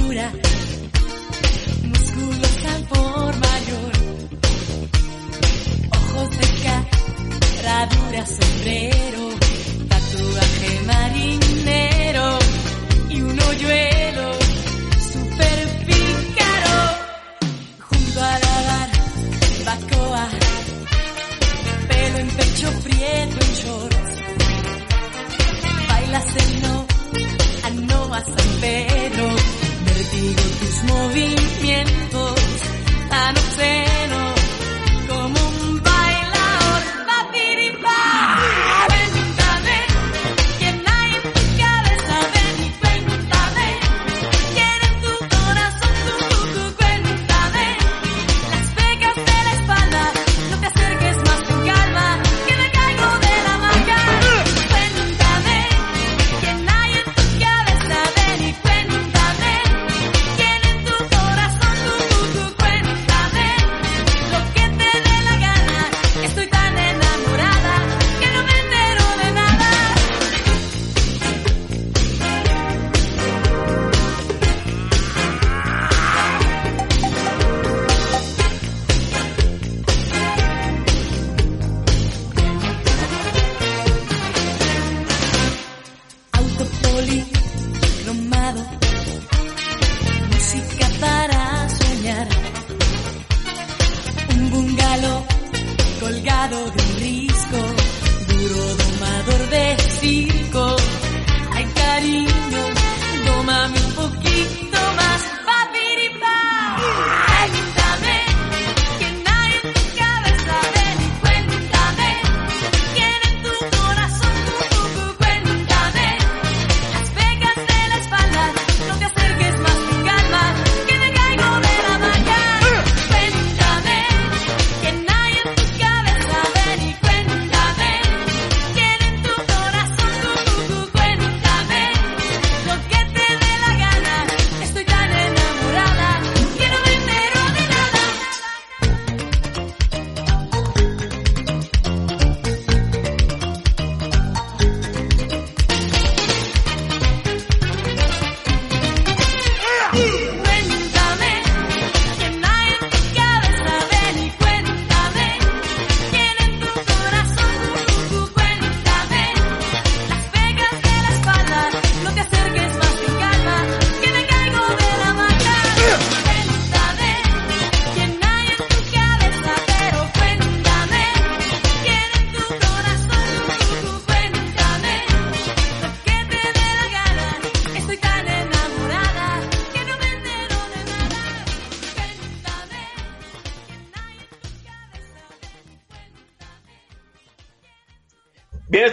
[0.09, 0.31] Arquitectura,
[1.83, 3.91] musculosa por mayor,
[5.91, 6.45] ojos de
[7.59, 9.29] herradura, sombrero,
[9.87, 12.39] tatuaje marinero.
[13.09, 14.33] Y un hoyuelo
[15.11, 16.79] super pícaro.
[17.89, 18.85] Junto a la
[19.65, 20.27] barbacoa,
[21.87, 24.11] pelo en pecho prieto en shorts,
[25.87, 26.85] bailas el no
[27.63, 28.61] a no a San
[30.29, 32.39] vertigo tus movimientos
[33.09, 33.88] tan obscenos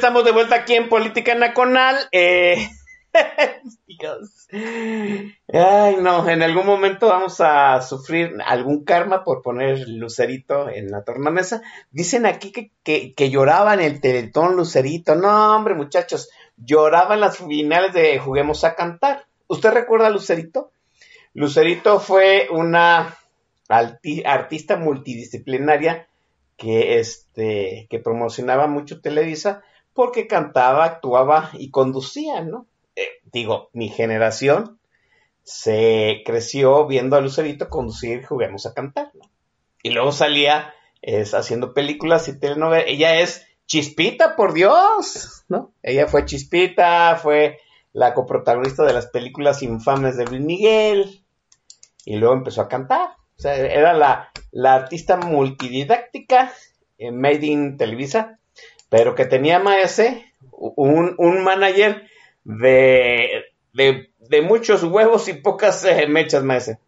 [0.07, 1.97] estamos de vuelta aquí en Política Nacional.
[2.12, 2.71] Eh...
[5.53, 11.03] Ay, no, en algún momento vamos a sufrir algún karma por poner Lucerito en la
[11.03, 11.61] tornamesa.
[11.90, 15.17] Dicen aquí que, que, que lloraba en el teletón Lucerito.
[15.17, 19.27] No, hombre, muchachos, lloraba en las finales de Juguemos a Cantar.
[19.48, 20.71] ¿Usted recuerda a Lucerito?
[21.35, 23.19] Lucerito fue una
[24.25, 26.07] artista multidisciplinaria
[26.57, 29.65] que, este, que promocionaba mucho Televisa
[29.97, 32.67] porque cantaba, actuaba y conducía, ¿no?
[32.94, 34.79] Eh, digo, mi generación
[35.42, 39.29] se creció viendo a Lucerito conducir Juguemos a Cantar, ¿no?
[39.83, 40.73] Y luego salía
[41.35, 42.87] haciendo películas y telenovelas.
[42.88, 45.73] Ella es Chispita, por Dios, ¿no?
[45.83, 47.59] Ella fue Chispita, fue
[47.92, 51.25] la coprotagonista de las películas infames de Luis Miguel
[52.05, 53.11] y luego empezó a cantar.
[53.38, 56.53] O sea, era la, la artista multididáctica
[56.99, 58.38] en Made in Televisa,
[58.88, 60.02] pero que tenía MS
[60.52, 62.06] un, un manager
[62.44, 66.78] de, de, de muchos huevos y pocas eh, mechas, maese.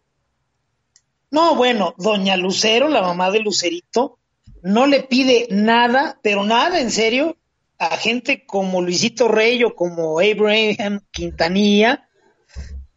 [1.31, 4.17] No, bueno, doña Lucero, la mamá de Lucerito,
[4.63, 7.37] no le pide nada, pero nada en serio,
[7.77, 12.09] a gente como Luisito Rey o como Abraham Quintanilla,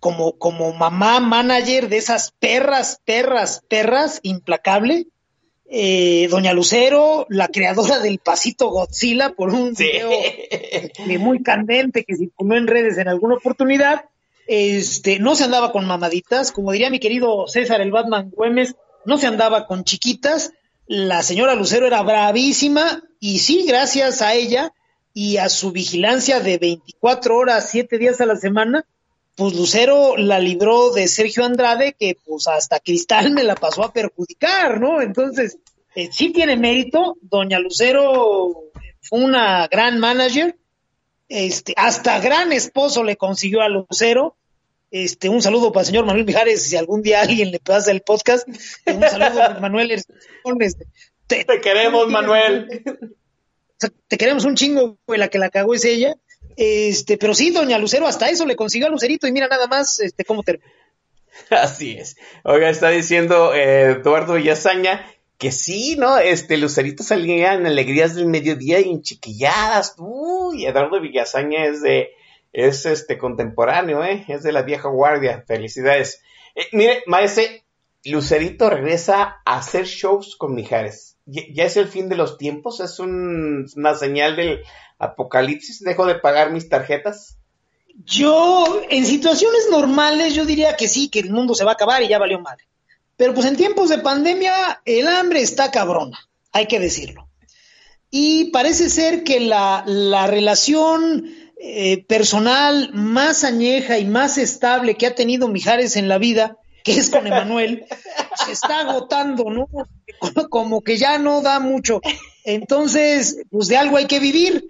[0.00, 5.06] como, como mamá manager de esas perras, perras, perras, implacable.
[5.74, 9.84] Eh, Doña Lucero, la creadora del pasito Godzilla, por un Sí.
[9.84, 14.04] video muy candente que circuló en redes en alguna oportunidad,
[14.46, 18.74] este, no se andaba con mamaditas, como diría mi querido César el Batman Güemes,
[19.06, 20.52] no se andaba con chiquitas,
[20.86, 24.72] la señora Lucero era bravísima y sí, gracias a ella
[25.14, 28.84] y a su vigilancia de 24 horas, 7 días a la semana,
[29.34, 33.92] pues Lucero la libró de Sergio Andrade, que pues hasta Cristal me la pasó a
[33.92, 35.00] perjudicar, ¿no?
[35.00, 35.58] Entonces,
[35.94, 38.70] eh, sí tiene mérito, doña Lucero
[39.00, 40.56] fue una gran manager,
[41.28, 44.36] este, hasta gran esposo le consiguió a Lucero.
[44.90, 48.02] Este, un saludo para el señor Manuel Mijares, si algún día alguien le pasa el
[48.02, 48.46] podcast.
[48.86, 49.92] Un saludo, Manuel.
[49.92, 50.14] Este,
[51.26, 52.84] te, Te queremos, Manuel.
[54.08, 56.16] te queremos un chingo, güey, la que la cagó es ella.
[56.56, 60.00] Este, pero sí, doña Lucero, hasta eso le consiguió a Lucerito y mira nada más,
[60.00, 60.70] este, cómo terminó.
[61.50, 62.16] Así es.
[62.44, 65.06] Oiga, está diciendo eh, Eduardo Villazaña
[65.38, 66.18] que sí, ¿no?
[66.18, 69.96] Este, Lucerito salía en alegrías del mediodía y en chiquilladas.
[69.98, 72.10] Uy, Eduardo Villazaña es de,
[72.52, 74.24] es este contemporáneo, ¿eh?
[74.28, 75.42] Es de la vieja guardia.
[75.46, 76.22] Felicidades.
[76.54, 77.64] Eh, mire, maese,
[78.04, 81.11] Lucerito regresa a hacer shows con Mijares.
[81.26, 84.60] Ya, es el fin de los tiempos, es un- una señal del
[84.98, 85.80] apocalipsis.
[85.80, 87.36] Dejo de pagar mis tarjetas.
[88.04, 92.02] Yo, en situaciones normales, yo diría que sí, que el mundo se va a acabar
[92.02, 92.64] y ya valió madre.
[93.16, 96.18] Pero pues en tiempos de pandemia, el hambre está cabrona,
[96.52, 97.28] hay que decirlo.
[98.10, 101.26] Y parece ser que la, la relación
[101.64, 106.92] eh, personal más añeja y más estable que ha tenido Mijares en la vida, que
[106.92, 107.84] es con Emanuel,
[108.44, 109.68] se está agotando, ¿no?
[110.48, 112.00] Como que ya no da mucho.
[112.44, 114.66] Entonces, pues de algo hay que vivir.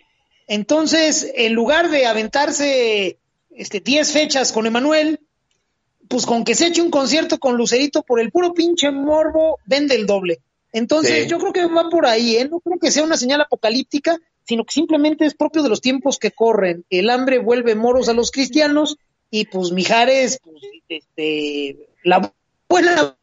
[0.46, 3.18] Entonces, en lugar de aventarse
[3.50, 5.20] este 10 fechas con Emanuel,
[6.08, 9.94] pues con que se eche un concierto con Lucerito por el puro pinche morbo, vende
[9.94, 10.40] el doble.
[10.72, 11.30] Entonces, Sí.
[11.30, 12.48] yo creo que va por ahí, ¿eh?
[12.48, 16.18] No creo que sea una señal apocalíptica, sino que simplemente es propio de los tiempos
[16.18, 16.84] que corren.
[16.90, 18.96] El hambre vuelve moros a los cristianos
[19.30, 22.32] y pues Mijares, pues, este, la
[22.68, 23.16] buena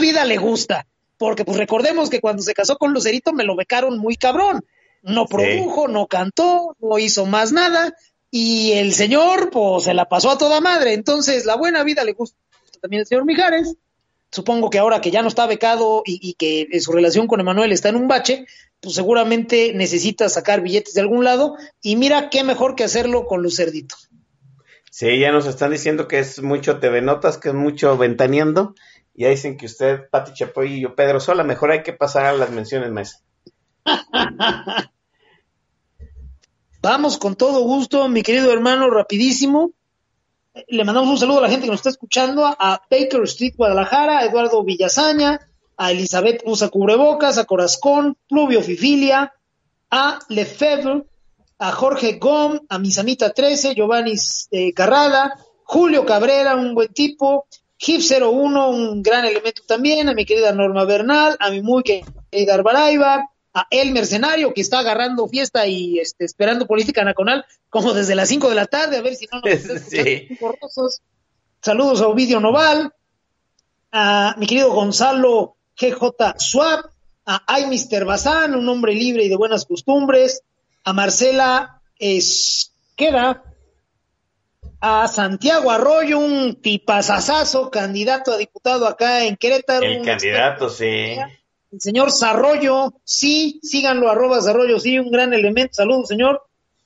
[0.00, 0.86] vida le gusta.
[1.18, 4.64] Porque pues recordemos que cuando se casó con Lucerito me lo becaron muy cabrón.
[5.02, 5.34] No Sí.
[5.34, 7.94] produjo, no cantó, no hizo más nada.
[8.30, 10.92] Y el señor, pues, se la pasó a toda madre.
[10.92, 12.36] Entonces, la buena vida le gusta
[12.82, 13.76] también al señor Mijares.
[14.30, 17.40] Supongo que ahora que ya no está becado y, y que eh, su relación con
[17.40, 18.44] Emanuel está en un bache,
[18.80, 21.56] pues seguramente necesita sacar billetes de algún lado.
[21.80, 23.94] Y mira qué mejor que hacerlo con Lucerdito.
[24.98, 28.74] Sí, ya nos están diciendo que es mucho TV Notas, que es mucho ventaneando.
[29.12, 32.24] Y ya dicen que usted, Pati Chapoy y yo, Pedro Sola, mejor hay que pasar
[32.24, 33.22] a las menciones, maestro.
[36.80, 39.72] Vamos con todo gusto, mi querido hermano, rapidísimo.
[40.66, 44.20] Le mandamos un saludo a la gente que nos está escuchando, a Baker Street, Guadalajara,
[44.20, 49.34] a Eduardo Villazaña, a Elizabeth Usa Cubrebocas, a Corazcón, Pluvio Fifilia,
[49.90, 51.04] a Lefebvre,
[51.58, 54.14] a Jorge Gom, a Misamita 13, Giovanni
[54.50, 57.46] eh, Carrada, Julio Cabrera, un buen tipo,
[57.78, 62.54] Hip 01, un gran elemento también, a mi querida Norma Bernal, a mi muy querida
[62.54, 68.14] Arbaraiba, a El Mercenario, que está agarrando fiesta y este, esperando política nacional, como desde
[68.14, 70.28] las 5 de la tarde, a ver si no nos Sí.
[71.62, 72.92] Saludos a Ovidio Noval,
[73.92, 76.86] a mi querido Gonzalo GJ Swap,
[77.24, 78.04] a Ay Mr.
[78.04, 80.42] Bazán, un hombre libre y de buenas costumbres,
[80.86, 83.42] a Marcela Esquera,
[84.80, 89.84] a Santiago Arroyo, un tipazazazo, candidato a diputado acá en Querétaro.
[89.84, 91.16] El candidato, sí.
[91.72, 95.74] el señor Zarroyo, sí, síganlo, arroba Zarroyo, sí, un gran elemento.
[95.74, 96.42] Saludos, señor.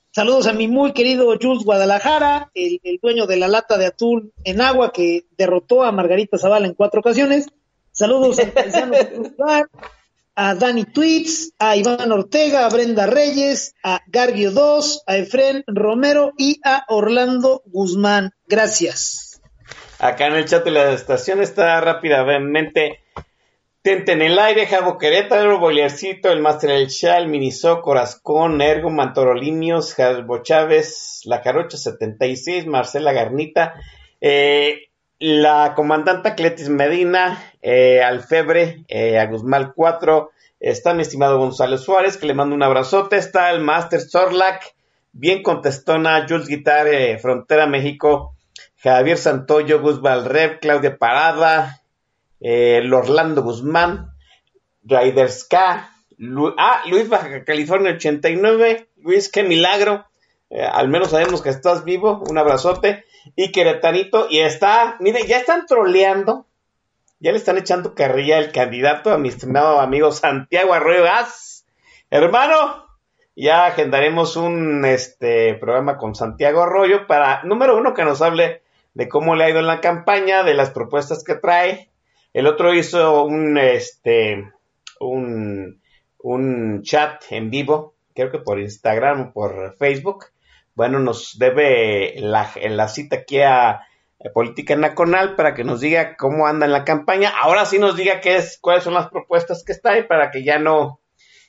[0.09, 4.33] Saludos a mi muy querido Jules Guadalajara, el, el dueño de la lata de atún
[4.43, 7.49] en agua que derrotó a Margarita Zavala en cuatro ocasiones.
[7.91, 8.37] Saludos
[9.37, 9.69] Bar,
[10.35, 16.31] a Dani Tweets, a Iván Ortega, a Brenda Reyes, a Gargio 2, a Efren Romero
[16.37, 18.31] y a Orlando Guzmán.
[18.47, 19.41] Gracias.
[19.99, 23.01] Acá en el chat de la estación está rápidamente
[23.83, 29.95] Tente en el aire, Javo Querétaro, Boliercito, el Máster El Chal, Minisó, Corazcón, Ergo, Mantorolinios,
[29.95, 33.73] Jalbo Chávez, La Carocha 76, Marcela Garnita,
[34.19, 34.90] eh,
[35.21, 42.17] la comandante Cletis Medina, eh, Alfebre, eh, a Guzmán 4, está mi estimado Gonzalo Suárez,
[42.17, 44.73] que le mando un abrazote, está el Máster Zorlac,
[45.11, 48.35] bien contestona, Jules Guitar, eh, Frontera México,
[48.77, 51.83] Javier Santoyo, Gus Valrev, Claudia Parada,
[52.39, 54.15] eh, Orlando Guzmán,
[54.83, 55.91] Riders K,
[56.57, 60.03] ah, Luis Baja California 89, Luis, qué milagro,
[60.49, 63.05] eh, al menos sabemos que estás vivo, un abrazote,
[63.35, 66.45] y Queretanito, y está, mire, ya están troleando,
[67.19, 71.05] ya le están echando carrilla el candidato a mi estimado amigo Santiago Arroyo.
[72.09, 72.87] Hermano,
[73.35, 78.61] ya agendaremos un este programa con Santiago Arroyo para, número uno, que nos hable
[78.93, 81.89] de cómo le ha ido en la campaña, de las propuestas que trae.
[82.33, 84.51] El otro hizo un este
[84.99, 85.81] un,
[86.19, 90.25] un chat en vivo, creo que por Instagram o por Facebook.
[90.75, 93.81] Bueno, nos debe la, cita aquí a
[94.33, 97.29] Política Nacional para que nos diga cómo anda en la campaña.
[97.29, 100.43] Ahora sí nos diga qué es, cuáles son las propuestas que está ahí para que
[100.43, 101.01] ya no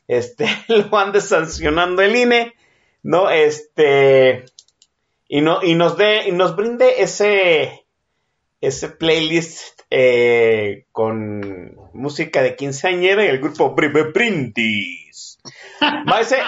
[0.08, 2.54] este, lo ande sancionando el INE,
[3.02, 3.30] ¿no?
[3.30, 4.44] Este,
[5.28, 7.84] y, no, y nos dé, y nos brinde ese,
[8.60, 15.01] ese playlist eh, con música de quinceañera y el grupo Breve Brindis.
[16.06, 16.38] Maese,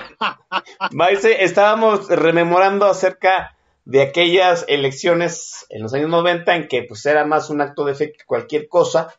[0.93, 7.25] Maese, estábamos rememorando acerca de aquellas elecciones en los años 90 en que pues era
[7.25, 9.15] más un acto de fe que cualquier cosa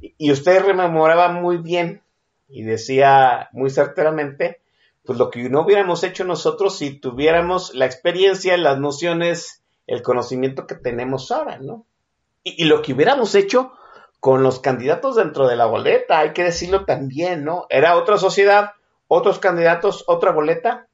[0.00, 2.02] y- usted rememoraba muy bien
[2.48, 4.60] y decía muy certeramente
[5.04, 10.66] pues lo que no hubiéramos hecho nosotros si tuviéramos la experiencia, las nociones, el conocimiento
[10.66, 11.86] que tenemos ahora, ¿no?
[12.44, 13.72] Y lo que hubiéramos hecho
[14.20, 17.66] con los candidatos dentro de la boleta, hay que decirlo también, ¿no?
[17.70, 18.72] Era otra sociedad,
[19.08, 20.88] otros candidatos, otra boleta,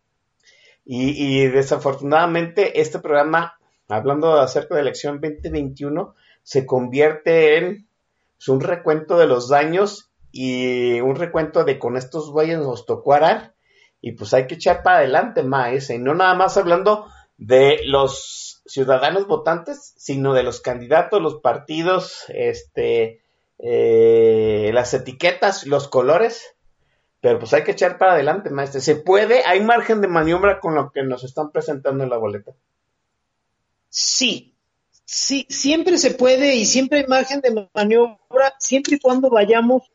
[0.87, 3.59] y, desafortunadamente este programa,
[3.89, 7.89] hablando acerca de la elección 2021, se convierte en
[8.49, 13.55] un recuento de los daños y un recuento de con estos güeyes nos tocó arar.
[14.03, 17.07] Y pues hay que echar para adelante más y no nada más hablando
[17.39, 23.23] de los ciudadanos votantes, sino de los candidatos, los partidos, este,
[23.59, 26.54] eh, las etiquetas, los colores,
[27.25, 28.83] pero pues hay que echar para adelante, maestro.
[28.83, 32.53] Se puede, hay margen de maniobra con lo que nos están presentando en la boleta.
[33.89, 34.53] Sí,
[35.07, 39.91] sí, siempre se puede y siempre hay margen de maniobra, siempre y cuando vayamos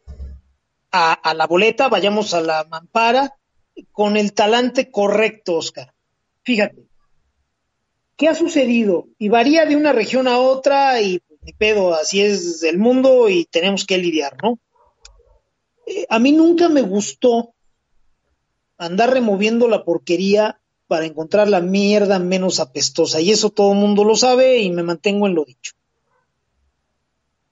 [0.92, 3.36] a, la boleta, vayamos a la mampara
[3.92, 5.94] con el talante correcto, Oscar.
[6.42, 6.88] Fíjate,
[8.18, 9.06] ¿qué ha sucedido?
[9.20, 13.30] Y varía de una región a otra y pues, ni pedo, así es el mundo
[13.30, 14.58] y tenemos que lidiar, ¿no?
[16.10, 17.54] A mí nunca me gustó
[18.78, 23.22] andar removiendo la porquería para encontrar la mierda menos apestosa.
[23.22, 25.74] Y eso todo el mundo lo sabe y me mantengo en lo dicho.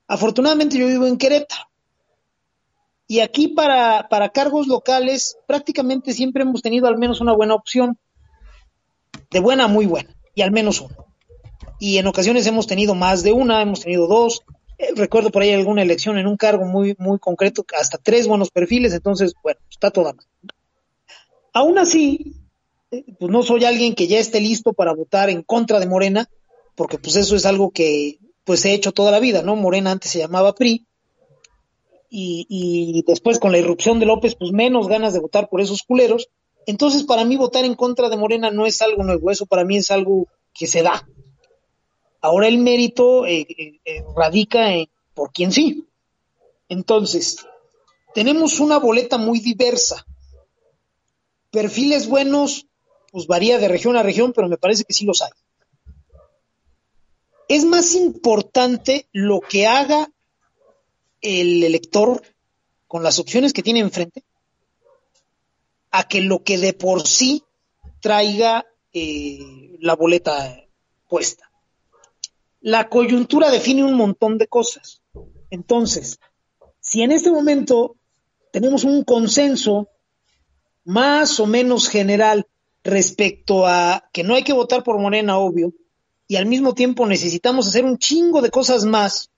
[0.08, 1.68] Afortunadamente yo vivo en Querétaro.
[3.08, 7.98] Y aquí para, para cargos locales prácticamente siempre hemos tenido al menos una buena opción.
[9.30, 10.10] De buena a muy buena.
[10.34, 10.96] Y al menos una.
[11.80, 14.44] Y en ocasiones hemos tenido más de una, hemos tenido dos.
[14.96, 18.94] Recuerdo por ahí alguna elección en un cargo muy, muy concreto, hasta tres buenos perfiles.
[18.94, 20.26] Entonces, bueno, está toda mal.
[21.54, 22.36] Aún así,
[22.92, 26.30] eh, pues no soy alguien que ya esté listo para votar en contra de Morena,
[26.76, 29.56] porque pues eso es algo que pues he hecho toda la vida, ¿no?
[29.56, 30.86] Morena antes se llamaba PRI,
[32.10, 35.84] y, y después con la irrupción de López, pues menos ganas de votar por esos
[35.84, 36.30] culeros.
[36.66, 39.78] Entonces, para mí votar en contra de Morena no es algo nuevo, eso para mí
[39.78, 41.08] es algo que se da.
[42.22, 45.88] Ahora el mérito eh, eh, eh, radica en por quién sí.
[46.70, 47.46] Entonces,
[48.14, 50.06] tenemos una boleta muy diversa.
[51.52, 52.68] Perfiles buenos,
[53.12, 55.32] pues varía de región a región, pero me parece que sí los hay.
[57.48, 60.12] Es más importante lo que haga
[61.22, 62.22] el elector
[62.88, 64.24] con las opciones que tiene enfrente
[65.92, 67.44] a que lo que de por sí
[68.02, 70.66] traiga la boleta
[71.08, 71.47] puesta.
[72.62, 75.02] La coyuntura define un montón de cosas.
[75.50, 76.20] Entonces,
[76.80, 77.96] si en este momento
[78.52, 79.90] tenemos un consenso
[80.84, 82.48] más o menos general
[82.84, 85.74] respecto a que no hay que votar por Morena, obvio,
[86.28, 89.30] y al mismo tiempo necesitamos hacer un chingo de cosas más,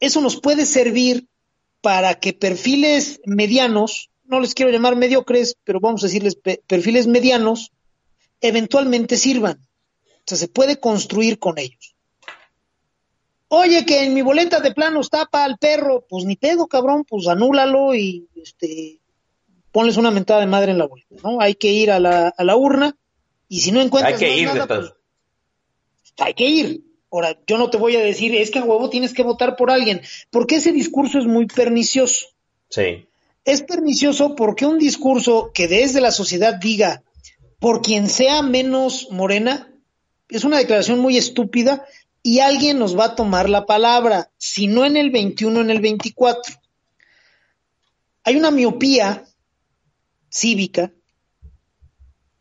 [0.00, 1.28] eso nos puede servir
[1.80, 7.06] para que perfiles medianos, no les quiero llamar mediocres, pero vamos a decirles pe- perfiles
[7.06, 7.70] medianos,
[8.40, 9.58] eventualmente sirvan.
[10.24, 11.94] O sea, se puede construir con ellos.
[13.48, 17.28] Oye, que en mi boleta de planos tapa al perro, pues ni pedo, cabrón, pues
[17.28, 19.00] anúlalo y este
[19.70, 21.40] ponles una mentada de madre en la boleta, ¿no?
[21.40, 22.96] Hay que ir a la, a la urna
[23.48, 24.92] y si no encuentras Hay que ir nada, de pues,
[26.18, 26.84] hay que ir.
[27.10, 29.70] Ahora, yo no te voy a decir, es que a huevo tienes que votar por
[29.70, 30.00] alguien,
[30.30, 32.26] porque ese discurso es muy pernicioso.
[32.68, 33.06] Sí.
[33.44, 37.02] Es pernicioso porque un discurso que desde la sociedad diga,
[37.60, 39.73] por quien sea menos morena,
[40.34, 41.86] es una declaración muy estúpida
[42.20, 45.80] y alguien nos va a tomar la palabra, si no en el 21, en el
[45.80, 46.56] 24.
[48.24, 49.24] Hay una miopía
[50.28, 50.90] cívica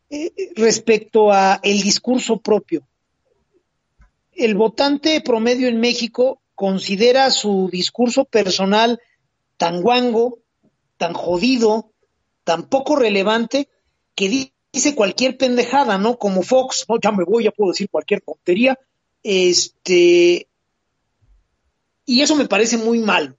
[0.09, 2.87] eh, respecto a el discurso propio.
[4.31, 8.99] El votante promedio en México considera su discurso personal
[9.57, 10.39] tan guango,
[10.97, 11.91] tan jodido,
[12.43, 13.69] tan poco relevante,
[14.15, 16.17] que dice cualquier pendejada, ¿no?
[16.17, 18.77] Como Fox, no, ya me voy, ya puedo decir cualquier tontería.
[19.21, 20.47] Este.
[22.05, 23.37] Y eso me parece muy mal.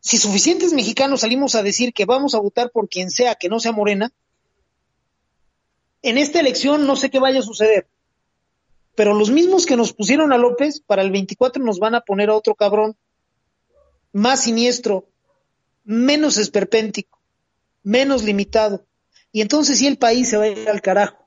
[0.00, 3.60] Si suficientes mexicanos salimos a decir que vamos a votar por quien sea que no
[3.60, 4.12] sea morena,
[6.02, 7.86] en esta elección no sé qué vaya a suceder.
[8.96, 12.28] Pero los mismos que nos pusieron a López, para el 24 nos van a poner
[12.28, 12.96] a otro cabrón,
[14.12, 15.08] más siniestro,
[15.84, 17.18] menos esperpéntico,
[17.82, 18.84] menos limitado.
[19.34, 21.26] Y entonces si el país se va a ir al carajo.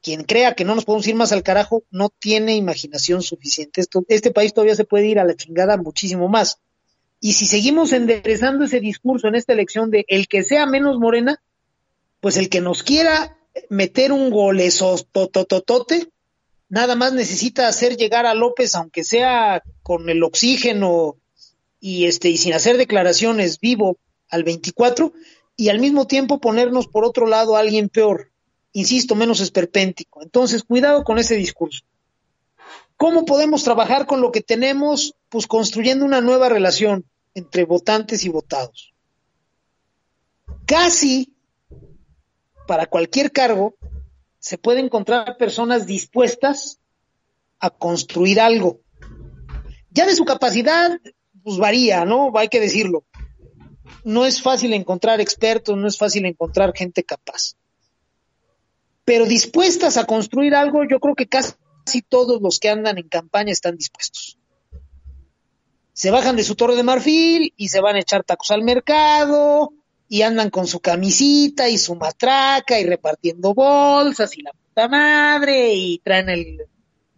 [0.00, 3.82] Quien crea que no nos podemos ir más al carajo no tiene imaginación suficiente.
[3.82, 6.58] Esto, este país todavía se puede ir a la chingada muchísimo más.
[7.20, 11.42] Y si seguimos enderezando ese discurso en esta elección de el que sea menos morena,
[12.20, 13.36] pues el que nos quiera
[13.68, 14.30] meter un
[15.12, 16.08] tototote,
[16.70, 21.16] nada más necesita hacer llegar a López, aunque sea con el oxígeno
[21.78, 23.98] y este y sin hacer declaraciones vivo
[24.30, 25.12] al 24
[25.56, 28.30] y al mismo tiempo ponernos por otro lado a alguien peor,
[28.72, 30.22] insisto, menos esperpéntico.
[30.22, 31.82] Entonces, cuidado con ese discurso.
[32.96, 35.14] ¿Cómo podemos trabajar con lo que tenemos?
[35.28, 37.04] Pues construyendo una nueva relación
[37.34, 38.94] entre votantes y votados.
[40.64, 41.34] Casi
[42.66, 43.76] para cualquier cargo
[44.38, 46.78] se puede encontrar personas dispuestas
[47.58, 48.80] a construir algo.
[49.90, 50.98] Ya de su capacidad,
[51.42, 52.32] pues varía, ¿no?
[52.36, 53.04] Hay que decirlo.
[54.04, 57.56] No es fácil encontrar expertos, no es fácil encontrar gente capaz.
[59.04, 61.54] Pero dispuestas a construir algo, yo creo que casi
[62.08, 64.38] todos los que andan en campaña están dispuestos.
[65.92, 69.72] Se bajan de su torre de marfil y se van a echar tacos al mercado,
[70.08, 75.74] y andan con su camisita y su matraca y repartiendo bolsas y la puta madre
[75.74, 76.68] y traen el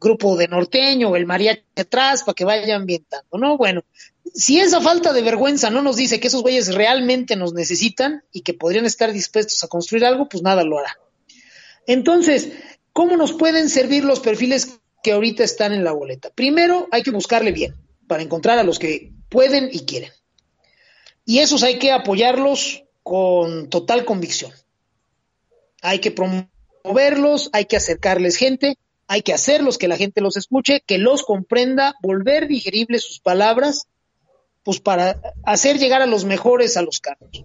[0.00, 3.56] grupo de norteño el mariachi atrás para que vayan vientando, ¿no?
[3.56, 3.82] Bueno,
[4.34, 8.42] si esa falta de vergüenza no nos dice que esos güeyes realmente nos necesitan y
[8.42, 10.98] que podrían estar dispuestos a construir algo, pues nada lo hará.
[11.86, 12.50] Entonces,
[12.92, 16.30] ¿cómo nos pueden servir los perfiles que ahorita están en la boleta?
[16.30, 17.74] Primero, hay que buscarle bien
[18.06, 20.12] para encontrar a los que pueden y quieren.
[21.24, 24.52] Y esos hay que apoyarlos con total convicción.
[25.82, 28.76] Hay que promoverlos, hay que acercarles gente,
[29.08, 33.88] hay que hacerlos que la gente los escuche, que los comprenda, volver digeribles sus palabras,
[34.62, 37.44] pues para hacer llegar a los mejores a los cargos.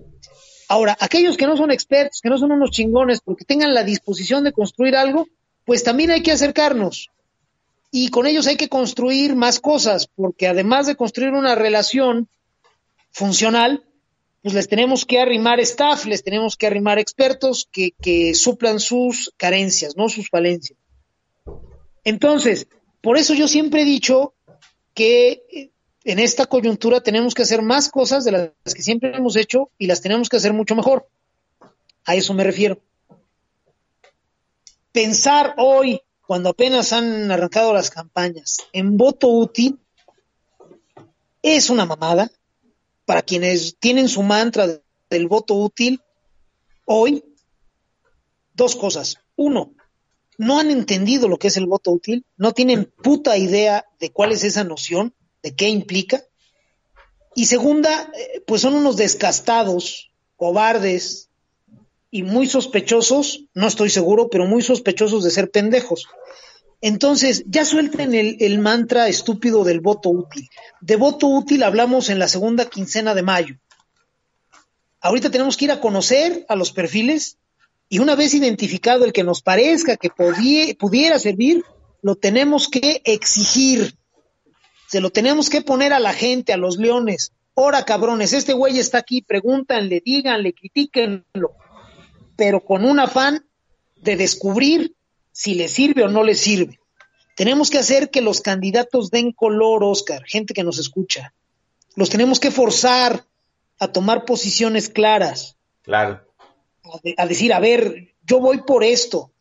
[0.67, 4.43] Ahora, aquellos que no son expertos, que no son unos chingones, porque tengan la disposición
[4.43, 5.27] de construir algo,
[5.65, 7.09] pues también hay que acercarnos.
[7.91, 12.27] Y con ellos hay que construir más cosas, porque además de construir una relación
[13.11, 13.83] funcional,
[14.41, 19.31] pues les tenemos que arrimar staff, les tenemos que arrimar expertos que, que suplan sus
[19.37, 20.77] carencias, no sus falencias.
[22.03, 22.67] Entonces,
[23.01, 24.33] por eso yo siempre he dicho
[24.93, 25.71] que eh,
[26.03, 29.87] en esta coyuntura tenemos que hacer más cosas de las que siempre hemos hecho y
[29.87, 31.07] las tenemos que hacer mucho mejor.
[32.05, 32.81] A eso me refiero.
[34.91, 39.79] Pensar hoy, cuando apenas han arrancado las campañas, en voto útil,
[41.41, 42.29] es una mamada
[43.05, 44.67] para quienes tienen su mantra
[45.09, 46.01] del voto útil
[46.85, 47.23] hoy,
[48.53, 49.17] dos cosas.
[49.35, 49.73] Uno,
[50.37, 54.31] no han entendido lo que es el voto útil, no tienen puta idea de cuál
[54.31, 56.23] es esa noción, de qué implica.
[57.35, 61.29] Y segunda, eh, pues son unos descastados, cobardes
[62.11, 66.05] y muy sospechosos, no estoy seguro, pero muy sospechosos de ser pendejos.
[66.81, 70.49] Entonces, ya suelten el, mantra estúpido del voto útil.
[70.81, 73.55] De voto útil hablamos en la segunda quincena de mayo.
[74.99, 77.37] Ahorita tenemos que ir a conocer a los perfiles
[77.93, 81.63] y una vez identificado el que nos parezca que pudiera servir,
[82.01, 83.93] lo tenemos que exigir.
[84.87, 87.33] Se lo tenemos que poner a la gente, a los leones.
[87.55, 91.51] Ahora, cabrones, este güey está aquí, pregúntanle, díganle, critíquenlo,
[92.35, 93.45] pero con un afán
[93.97, 94.95] de descubrir
[95.31, 96.79] si le sirve o no le sirve.
[97.35, 101.35] Tenemos que hacer que los candidatos den color, Oscar, gente que nos escucha.
[101.95, 103.23] Los tenemos que forzar
[103.77, 105.57] a tomar posiciones claras.
[105.83, 106.32] Claro.
[107.17, 109.31] A, decir, a ver, yo voy por esto.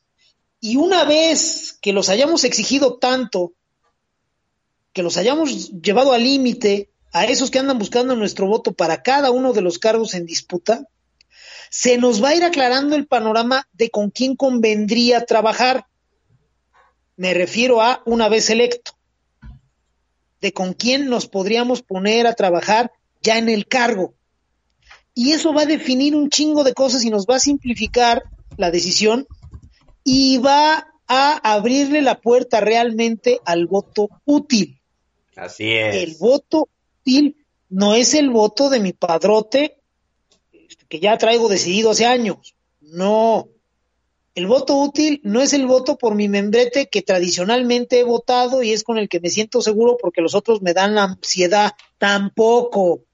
[0.60, 3.52] Y una vez que los hayamos exigido tanto,
[4.92, 9.30] que los hayamos llevado al límite a esos que andan buscando nuestro voto para cada
[9.30, 10.86] uno de los cargos en disputa,
[11.70, 15.86] se nos va a ir aclarando el panorama de con quién convendría trabajar.
[17.16, 18.92] Me refiero a una vez electo,
[20.40, 24.14] de con quién nos podríamos poner a trabajar ya en el cargo.
[25.14, 28.22] Y eso va a definir un chingo de cosas y nos va a simplificar
[28.56, 29.26] la decisión
[30.04, 34.80] y va a abrirle la puerta realmente al voto útil.
[35.36, 35.96] Así es.
[35.96, 36.68] El voto
[37.00, 37.36] útil
[37.68, 39.78] no es el voto de mi padrote
[40.52, 42.54] este, que ya traigo decidido hace años.
[42.80, 43.48] No.
[44.34, 48.72] El voto útil no es el voto por mi membrete que tradicionalmente he votado y
[48.72, 51.72] es con el que me siento seguro porque los otros me dan la ansiedad.
[51.98, 53.04] Tampoco.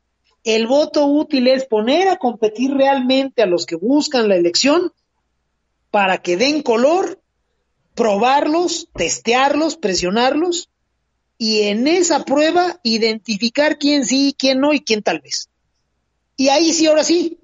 [0.45, 4.93] El voto útil es poner a competir realmente a los que buscan la elección
[5.91, 7.21] para que den color,
[7.95, 10.71] probarlos, testearlos, presionarlos
[11.39, 15.49] y en esa prueba identificar quién sí, quién no y quién tal vez.
[16.37, 17.39] Y ahí sí, ahora sí,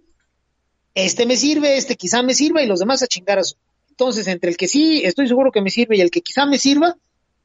[0.94, 3.56] este me sirve, este quizá me sirva y los demás a chingar a su.
[3.90, 6.58] Entonces, entre el que sí estoy seguro que me sirve y el que quizá me
[6.58, 6.96] sirva,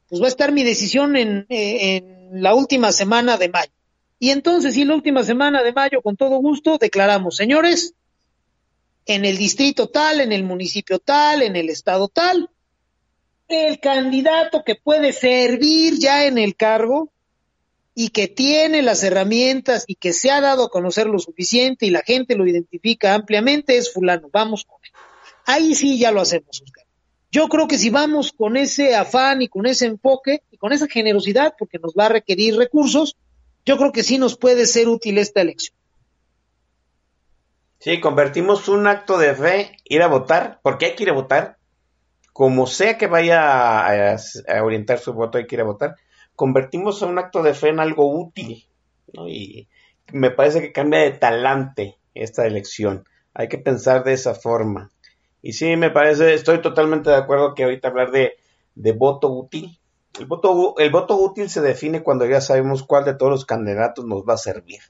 [0.08, 3.72] pues va a estar mi decisión en, eh, en la última semana de mayo.
[4.22, 7.94] Y entonces, sí, la última semana de mayo, con todo gusto, declaramos, señores,
[9.06, 12.50] en el distrito tal, en el municipio tal, en el estado tal,
[13.48, 17.10] el candidato que puede servir ya en el cargo
[17.94, 21.90] y que tiene las herramientas y que se ha dado a conocer lo suficiente y
[21.90, 24.90] la gente lo identifica ampliamente es fulano, vamos con él.
[25.46, 26.84] Ahí sí ya lo hacemos, Oscar.
[27.32, 30.86] Yo creo que si vamos con ese afán y con ese enfoque y con esa
[30.86, 33.16] generosidad, porque nos va a requerir recursos,
[33.64, 35.76] yo creo que sí nos puede ser útil esta elección.
[37.78, 41.56] Sí, convertimos un acto de fe, ir a votar, porque hay que ir a votar,
[42.32, 44.16] como sea que vaya a,
[44.62, 45.96] orientar su voto, hay que ir a votar,
[46.36, 48.66] convertimos un acto de fe en algo útil,
[49.14, 49.28] ¿no?
[49.28, 49.68] Y
[50.12, 53.08] me parece que cambia de talante esta elección.
[53.32, 54.90] Hay que pensar de esa forma.
[55.40, 59.79] Y sí, me parece, estoy totalmente de acuerdo que ahorita hablar de voto útil.
[60.18, 64.04] El voto, el voto útil se define cuando ya sabemos cuál de todos los candidatos
[64.04, 64.80] nos va a servir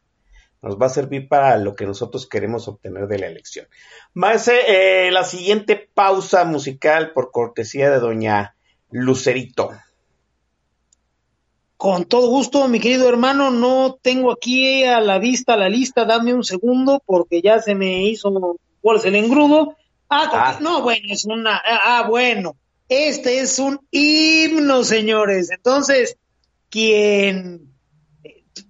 [0.62, 3.66] nos va a servir para lo que nosotros queremos obtener de la elección.
[4.14, 8.56] Más eh, la siguiente pausa musical por cortesía de doña
[8.90, 9.70] Lucerito.
[11.76, 16.34] Con todo gusto, mi querido hermano, no tengo aquí a la vista la lista, dame
[16.34, 19.76] un segundo porque ya se me hizo es el engrudo.
[20.10, 22.56] Ah, ah, no, bueno, es una, ah, bueno,
[22.90, 25.50] este es un himno, señores.
[25.52, 26.16] Entonces,
[26.68, 27.72] quien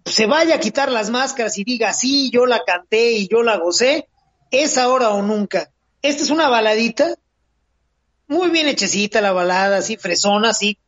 [0.04, 3.56] se vaya a quitar las máscaras y diga, sí, yo la canté y yo la
[3.56, 4.08] gocé,
[4.50, 5.72] es ahora o nunca.
[6.02, 7.16] Esta es una baladita,
[8.26, 10.78] muy bien hechecita la balada, así fresona, así,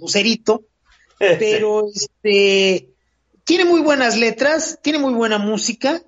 [0.00, 0.66] lucerito,
[1.18, 2.90] pero este,
[3.44, 6.02] tiene muy buenas letras, tiene muy buena música,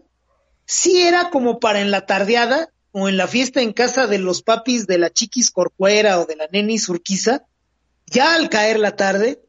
[0.65, 4.43] sí era como para en la tardeada o en la fiesta en casa de los
[4.43, 7.47] papis de la chiquis corcuera o de la nenis urquiza,
[8.07, 9.43] ya al caer la tarde,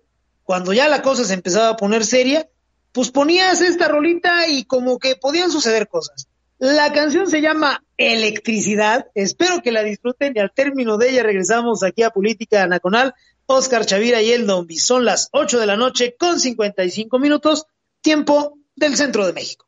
[0.44, 2.50] cuando ya la cosa se empezaba a poner seria,
[2.92, 6.28] pues ponías esta rolita y como que podían suceder cosas.
[6.58, 9.08] La canción se llama Electricidad.
[9.16, 13.14] Espero que la disfruten y al término de ella regresamos aquí a Política Nacional.
[13.46, 14.78] Oscar Chavira y el Dombi.
[14.78, 17.66] Son las 8 de la noche con 55 minutos,
[18.02, 19.68] tiempo del centro de México.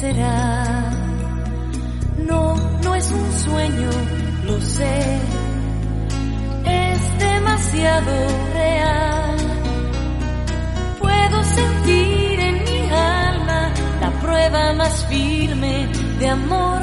[0.00, 0.90] Será?
[2.28, 3.90] No, no es un sueño,
[4.44, 5.18] lo sé,
[6.64, 8.12] es demasiado
[8.54, 9.36] real.
[11.00, 15.88] Puedo sentir en mi alma la prueba más firme
[16.18, 16.82] de amor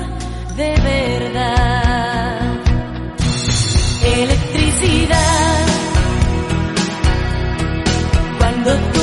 [0.55, 2.41] de verdad.
[4.03, 5.65] Electricidad.
[8.39, 9.00] Cuando tú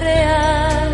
[0.00, 0.92] real.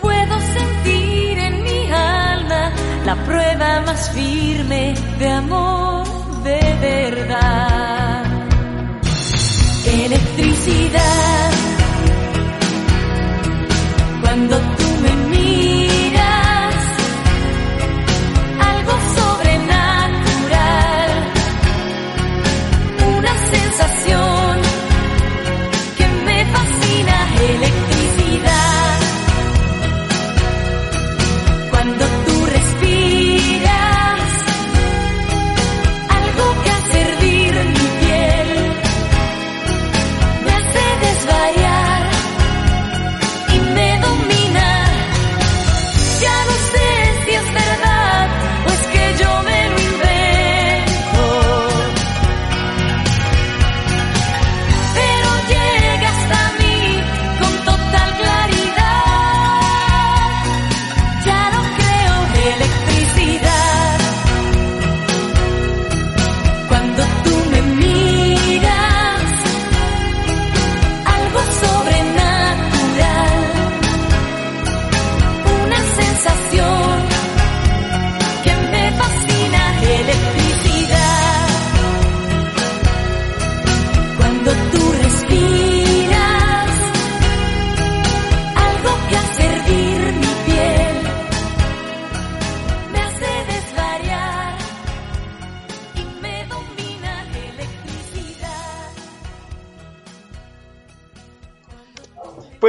[0.00, 2.72] Puedo sentir en mi alma
[3.04, 6.06] la prueba más firme de amor
[6.42, 8.24] de verdad.
[9.86, 11.53] Electricidad.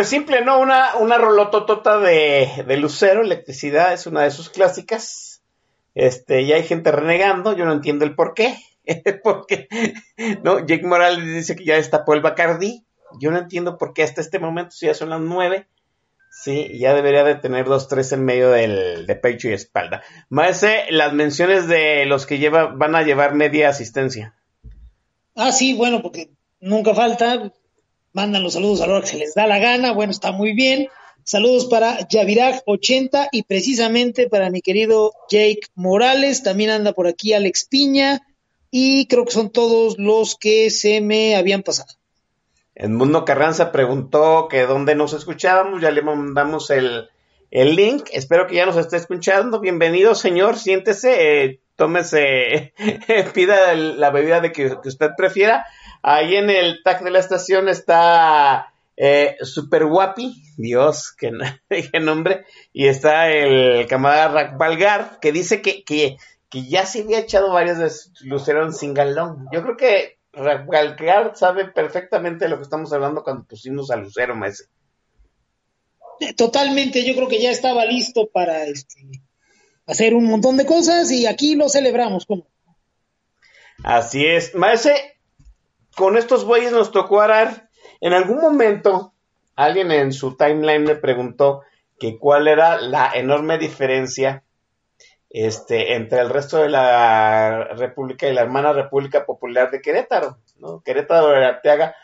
[0.05, 0.59] Pues simple, ¿no?
[0.59, 5.41] Una, una rolototota de, Lucero, electricidad, es una de sus clásicas.
[5.95, 8.55] Este, ya hay gente renegando, yo no entiendo el por qué.
[9.23, 9.67] Porque,
[10.43, 10.59] ¿no?
[10.59, 12.85] Jake Morales dice que ya destapó el Bacardi.
[13.19, 15.65] Yo no entiendo por qué hasta este momento, si ya son las nueve,
[16.29, 20.03] sí, ya debería de tener dos, tres en medio del, de pecho y espalda.
[20.29, 24.35] Maese, las menciones de los que lleva, van a llevar media asistencia.
[25.35, 26.29] Ah, sí, bueno, porque
[26.59, 27.51] nunca falta.
[28.15, 29.91] Mandan los saludos a la hora que se les da la gana.
[29.91, 30.87] Bueno, está muy bien.
[31.25, 36.41] Saludos para Yaviraj80 y precisamente para mi querido Jake Morales.
[36.41, 38.21] También anda por aquí Alex Piña.
[38.71, 41.89] Y creo que son todos los que se me habían pasado.
[42.73, 47.09] Edmundo Carranza preguntó que dónde nos escuchábamos, ya le mandamos el,
[47.51, 52.73] el link, espero que ya nos esté escuchando, bienvenido señor, siéntese, eh, tómese,
[53.33, 55.65] pida la bebida de que usted prefiera,
[56.05, 61.31] ahí en el tag de la estación está eh, Super Guapi, Dios, qué,
[61.99, 67.19] nombre, y está el camarada Rack Valgar, que dice que, que, que ya se había
[67.19, 72.57] echado varias veces Lucero en Singalón, yo creo que Rack Valgar sabe perfectamente de lo
[72.57, 74.65] que estamos hablando cuando pusimos a Lucero, maese.
[76.19, 79.23] Eh, Totalmente, yo creo que ya estaba listo para este,
[79.87, 82.27] hacer un montón de cosas y aquí lo celebramos.
[82.27, 82.45] ¿cómo?
[83.83, 84.53] Así es.
[84.53, 85.14] Maese,
[85.95, 87.69] con estos güeyes nos tocó arar.
[88.01, 89.13] En algún momento,
[89.55, 91.61] alguien en su timeline me preguntó
[91.99, 94.43] que cuál era la enorme diferencia
[95.29, 100.81] este, entre el resto de la República y la hermana República Popular de Querétaro, ¿no?
[100.81, 101.95] Querétaro de Arteaga,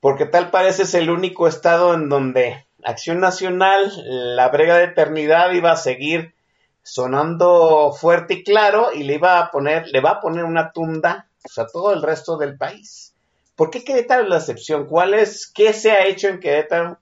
[0.00, 5.52] porque tal parece es el único estado en donde Acción Nacional, la brega de eternidad
[5.52, 6.34] iba a seguir
[6.82, 11.28] sonando fuerte y claro y le iba a poner, le va a poner una tunda
[11.56, 13.15] a todo el resto del país.
[13.56, 14.86] ¿Por qué Querétaro es la excepción?
[14.86, 17.00] ¿Cuál es, qué se ha hecho en Querétaro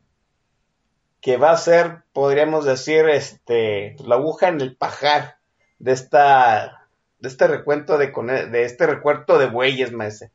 [1.20, 5.38] que va a ser, podríamos decir, este, la aguja en el pajar
[5.78, 6.86] de esta,
[7.18, 8.12] de este recuento de,
[8.50, 10.30] de este de bueyes, maese?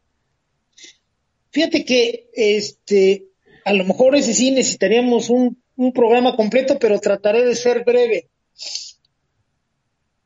[1.52, 3.28] Fíjate que este,
[3.64, 8.28] a lo mejor ese sí necesitaríamos un, un programa completo, pero trataré de ser breve.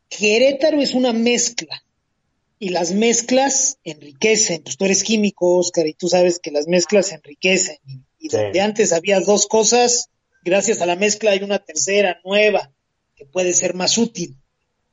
[0.10, 1.84] Querétaro es una mezcla
[2.60, 4.64] y las mezclas enriquecen.
[4.64, 7.78] Pues tú eres químico, Oscar, y tú sabes que las mezclas enriquecen.
[8.20, 8.38] Y, Sí.
[8.38, 10.10] donde antes había dos cosas,
[10.44, 12.72] gracias a la mezcla hay una tercera, nueva,
[13.16, 14.38] que puede ser más útil.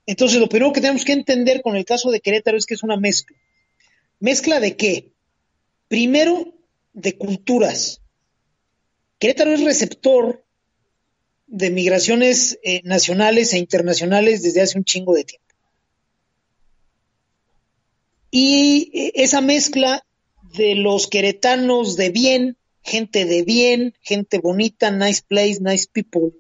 [0.07, 2.83] Entonces, lo primero que tenemos que entender con el caso de Querétaro es que es
[2.83, 3.37] una mezcla.
[4.19, 5.13] ¿Mezcla de qué?
[5.87, 6.53] Primero,
[6.93, 8.01] de culturas.
[9.19, 10.45] Querétaro es receptor
[11.47, 15.50] de migraciones eh, nacionales e internacionales desde hace un chingo de tiempo.
[18.31, 20.05] Y eh, esa mezcla
[20.57, 26.33] de los queretanos de bien, gente de bien, gente bonita, nice place, nice people,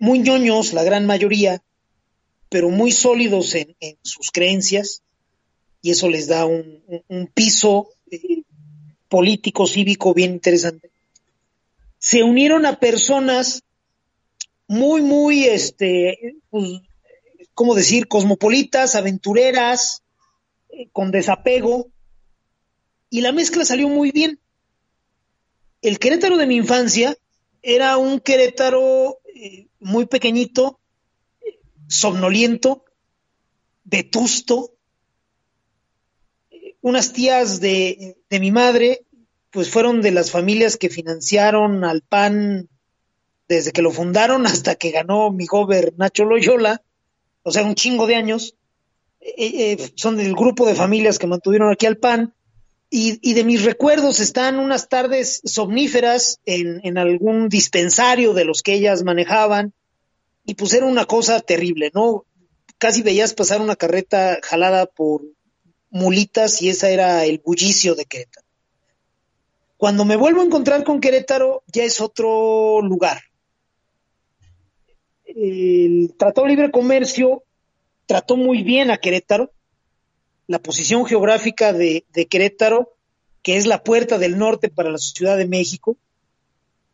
[0.00, 1.62] muy ñoños, la gran mayoría,
[2.48, 5.02] pero muy sólidos en, sus creencias,
[5.82, 8.42] y eso les da un piso eh,
[9.08, 10.90] político, cívico bien interesante.
[11.98, 13.62] Se unieron a personas
[14.68, 16.80] muy, muy, este, pues,
[17.56, 18.06] ¿cómo decir?
[18.06, 20.04] Cosmopolitas, aventureras,
[20.68, 21.88] eh, con desapego,
[23.08, 24.38] y la mezcla salió muy bien.
[25.80, 27.16] El Querétaro de mi infancia
[27.62, 30.78] era un Querétaro eh, muy pequeñito,
[31.40, 32.84] eh, somnoliento,
[33.84, 34.74] vetusto.
[36.82, 39.06] Unas tías de, de mi madre,
[39.50, 42.68] pues fueron de las familias que financiaron al PAN
[43.48, 46.82] desde que lo fundaron hasta que ganó mi gober Nacho Loyola,
[47.46, 48.56] o sea, un chingo de años.
[49.20, 52.34] Eh, eh, son del grupo de familias que mantuvieron aquí al PAN.
[52.90, 58.62] Y, y de mis recuerdos están unas tardes somníferas en, en algún dispensario de los
[58.62, 59.74] que ellas manejaban.
[60.44, 62.24] Y pues era una cosa terrible, ¿no?
[62.78, 65.22] Casi veías pasar una carreta jalada por
[65.90, 68.46] mulitas y esa era el bullicio de Querétaro.
[69.76, 73.20] Cuando me vuelvo a encontrar con Querétaro, ya es otro lugar.
[75.36, 77.44] El Tratado de Libre Comercio
[78.06, 79.52] trató muy bien a Querétaro.
[80.46, 82.94] La posición geográfica de, Querétaro,
[83.42, 85.98] que es la puerta del norte para la Ciudad de México,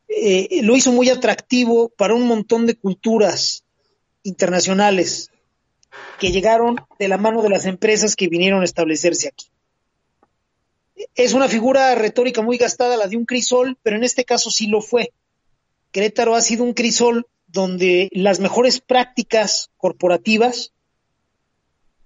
[0.08, 3.62] eh, lo hizo muy atractivo para un montón de culturas
[4.24, 5.30] internacionales
[6.18, 9.46] que llegaron de la mano de las empresas que vinieron a establecerse aquí.
[11.14, 14.66] Es una figura retórica muy gastada, la de un crisol, pero en este caso sí
[14.66, 15.12] lo fue.
[15.92, 20.72] Querétaro ha sido un crisol donde las mejores prácticas corporativas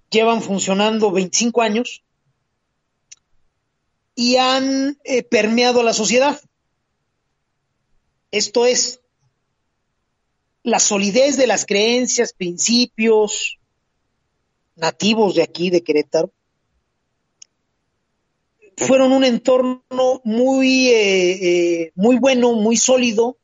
[0.09, 2.03] llevan funcionando 25 años
[4.13, 6.39] y han eh, permeado a la sociedad.
[8.31, 8.99] Esto es
[10.63, 13.57] la solidez de las creencias, principios
[14.75, 16.31] nativos de aquí, de Querétaro,
[18.77, 23.37] fueron un entorno muy, eh, eh, muy bueno, muy sólido,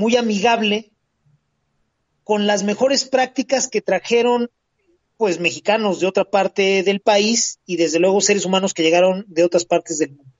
[0.00, 0.92] muy amigable,
[2.24, 4.50] con las mejores prácticas que trajeron
[5.18, 9.44] pues mexicanos de otra parte del país y desde luego seres humanos que llegaron de
[9.44, 10.32] otras partes del mundo.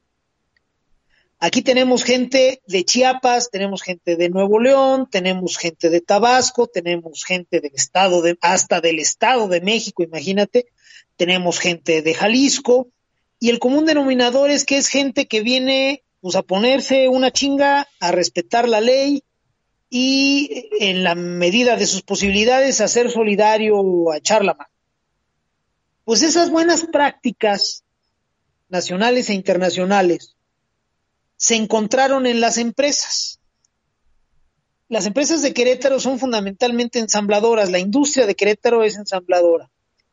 [1.39, 7.25] Aquí tenemos gente de Chiapas, tenemos gente de Nuevo León, tenemos gente de Tabasco, tenemos
[7.25, 10.69] gente del estado de, hasta del estado de México, imagínate,
[11.17, 12.89] tenemos gente de Jalisco,
[13.39, 17.89] y el común denominador es que es gente que viene pues a ponerse una chinga,
[18.01, 19.23] a respetar la ley
[19.91, 24.71] y en la medida de sus posibilidades a ser solidario o a echar la mano.
[26.05, 27.85] Pues esas buenas prácticas
[28.69, 30.37] nacionales e internacionales
[31.37, 33.41] se encontraron en las empresas.
[34.89, 39.71] Las empresas de Querétaro son fundamentalmente ensambladoras, la industria de Querétaro es ensambladora.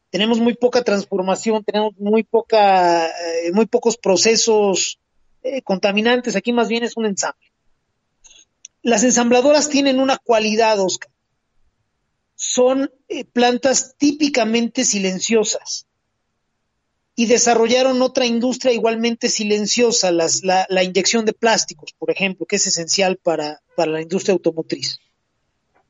[0.10, 5.00] Tenemos muy poca transformación, tenemos muy poca, eh, muy pocos procesos
[5.44, 7.47] eh, contaminantes, aquí más bien es un ensamble.
[8.82, 11.12] Las ensambladoras tienen una cualidad, Oscar.
[12.36, 15.88] Son eh, plantas típicamente silenciosas
[17.16, 20.28] y desarrollaron otra industria igualmente silenciosa, la,
[20.70, 25.00] la, inyección de plásticos, por ejemplo, que es esencial para, para la industria automotriz.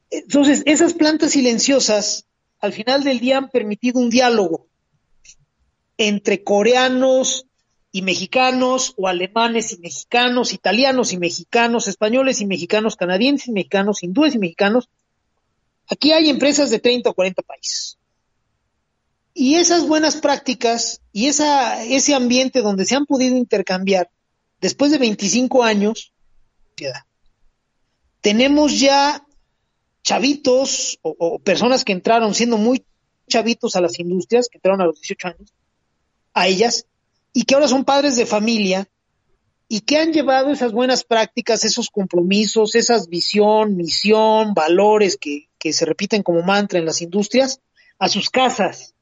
[0.10, 2.26] Entonces, esas plantas silenciosas
[2.60, 4.68] al final del día han permitido un diálogo
[5.98, 7.46] entre coreanos
[7.92, 14.04] y mexicanos, o alemanes y mexicanos, italianos y mexicanos, españoles y mexicanos, canadienses y mexicanos,
[14.04, 14.90] hindúes y mexicanos.
[15.90, 17.98] Aquí hay empresas de 30 o 40 países.
[19.34, 24.10] Y esas buenas prácticas y esa, ese ambiente donde se han podido intercambiar
[24.60, 26.12] después de 25 años,
[28.22, 29.26] tenemos ya
[30.04, 32.86] chavitos o, personas que entraron siendo muy
[33.28, 35.54] chavitos a las industrias, que entraron a los 18 años,
[36.34, 36.86] a ellas,
[37.34, 38.88] y que ahora son padres de familia
[39.68, 45.74] y que han llevado esas buenas prácticas, esos compromisos, esas visión, misión, valores que, que
[45.74, 47.60] se repiten como mantra en las industrias
[48.00, 48.94] a sus casas.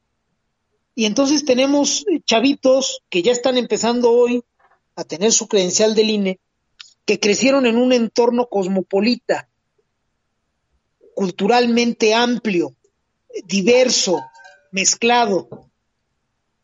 [0.94, 4.42] Y entonces tenemos chavitos que ya están empezando hoy
[4.96, 6.40] a tener su credencial del INE,
[7.04, 9.48] que crecieron en un entorno cosmopolita,
[11.14, 12.74] culturalmente amplio,
[13.44, 14.24] diverso,
[14.72, 15.65] mezclado.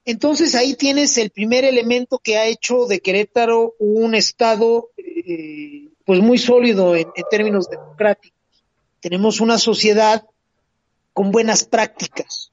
[0.04, 6.20] Entonces ahí tienes el primer elemento que ha hecho de Querétaro un estado eh, pues
[6.20, 8.38] muy sólido en, en términos democráticos.
[9.00, 10.24] Tenemos una sociedad
[11.12, 12.52] con buenas prácticas.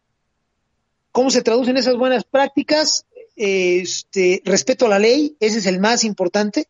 [1.12, 3.06] ¿Cómo se traducen esas buenas prácticas?
[3.36, 6.68] Este, respeto a la ley, ese es el más importante.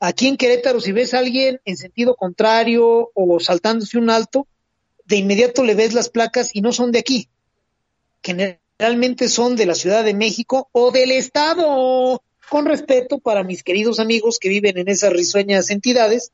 [0.00, 4.46] Aquí en Querétaro, si ves a alguien en sentido contrario o saltándose un alto,
[5.04, 7.28] de inmediato le ves las placas y no son de aquí.
[8.80, 12.22] Generalmente son de la Ciudad de México o del Estado.
[12.48, 16.32] Con respeto para mis queridos amigos que viven en esas risueñas entidades,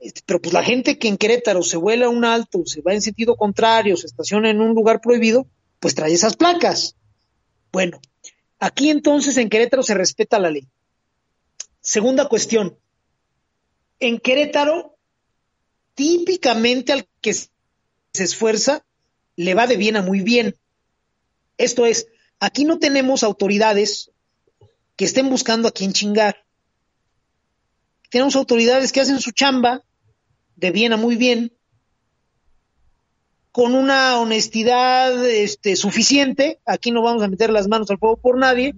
[0.00, 3.02] este, pero pues la gente que en Querétaro se vuela un alto, se va en
[3.02, 5.46] sentido contrario, se estaciona en un lugar prohibido,
[5.78, 6.96] pues trae esas placas.
[7.70, 8.00] Bueno,
[8.58, 10.66] aquí entonces en Querétaro se respeta la ley.
[11.80, 12.76] Segunda cuestión.
[14.00, 14.96] En Querétaro,
[15.94, 17.48] típicamente al que se
[18.12, 18.84] esfuerza,
[19.36, 20.56] le va de bien a muy bien.
[21.58, 24.10] Esto es, aquí no tenemos autoridades
[24.96, 26.44] que estén buscando a quién chingar.
[28.10, 29.82] Tenemos autoridades que hacen su chamba
[30.56, 31.52] de bien a muy bien,
[33.52, 36.60] con una honestidad este, suficiente.
[36.66, 38.74] Aquí no vamos a meter las manos al fuego por nadie,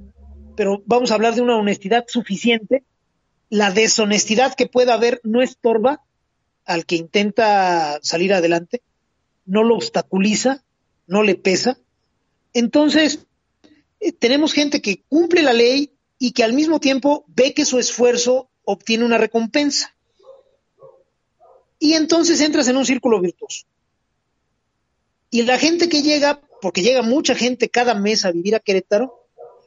[0.57, 2.85] pero vamos a hablar de una honestidad suficiente.
[3.49, 6.03] La deshonestidad que pueda haber no estorba
[6.65, 8.83] al que intenta salir adelante,
[9.47, 10.63] no lo obstaculiza,
[11.07, 11.79] no le pesa.
[12.53, 13.21] Entonces,
[14.01, 17.79] eh, tenemos gente que cumple la ley y que al mismo tiempo ve que su
[17.79, 19.95] esfuerzo obtiene una recompensa.
[21.79, 23.65] Y entonces entras en un círculo virtuoso.
[25.31, 29.27] Y la gente que llega, porque llega mucha gente cada mes a vivir a Querétaro,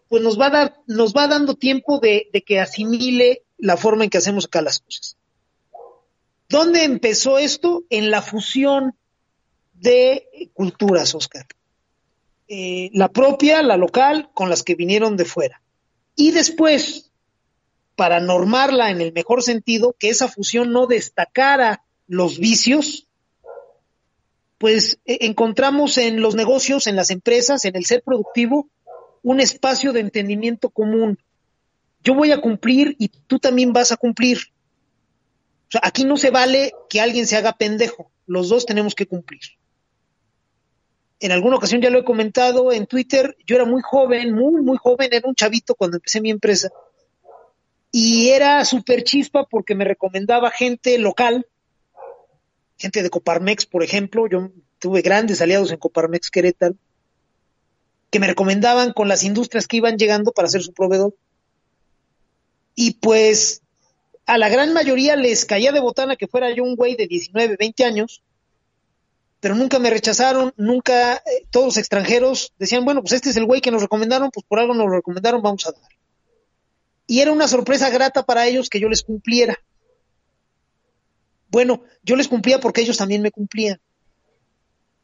[0.10, 4.04] pues nos va a dar, nos va dando tiempo de, de que asimile la forma
[4.04, 5.16] en que hacemos acá las cosas.
[6.50, 7.86] ¿Dónde empezó esto?
[7.90, 8.94] En la fusión
[9.74, 11.46] de culturas, Oscar.
[12.54, 15.62] Eh, la propia, la local, con las que vinieron de fuera.
[16.18, 17.10] Y después,
[17.96, 23.08] para normarla en el mejor sentido, que esa fusión no destacara los vicios,
[24.58, 28.68] pues eh, encontramos en los negocios, en las empresas, en el ser productivo,
[29.24, 31.20] un espacio de entendimiento común.
[32.04, 34.40] Yo voy a cumplir y tú también vas a cumplir.
[35.82, 38.12] Aquí no se vale que alguien se haga pendejo.
[38.26, 39.40] Los dos tenemos que cumplir.
[41.22, 43.38] En alguna ocasión ya lo he comentado en Twitter.
[43.46, 45.14] Yo era muy joven, muy, muy joven.
[45.14, 46.70] Era un chavito cuando empecé mi empresa.
[47.92, 51.46] Y era súper chispa porque me recomendaba gente local
[52.82, 56.76] gente de Coparmex, por ejemplo, yo tuve grandes aliados en Coparmex Querétaro,
[58.10, 61.16] que me recomendaban con las industrias que iban llegando para ser su proveedor.
[62.76, 63.62] Y pues
[64.26, 67.56] a la gran mayoría les caía de botana que fuera yo un güey de 19,
[67.58, 68.24] 20 años,
[69.42, 73.60] pero nunca me rechazaron, nunca, eh, todos extranjeros decían, bueno, pues este es el güey
[73.60, 75.90] que nos recomendaron, pues por algo nos lo recomendaron, vamos a dar.
[77.08, 79.58] Y era una sorpresa grata para ellos que yo les cumpliera.
[81.50, 83.82] Bueno, yo les cumplía porque ellos también me cumplían.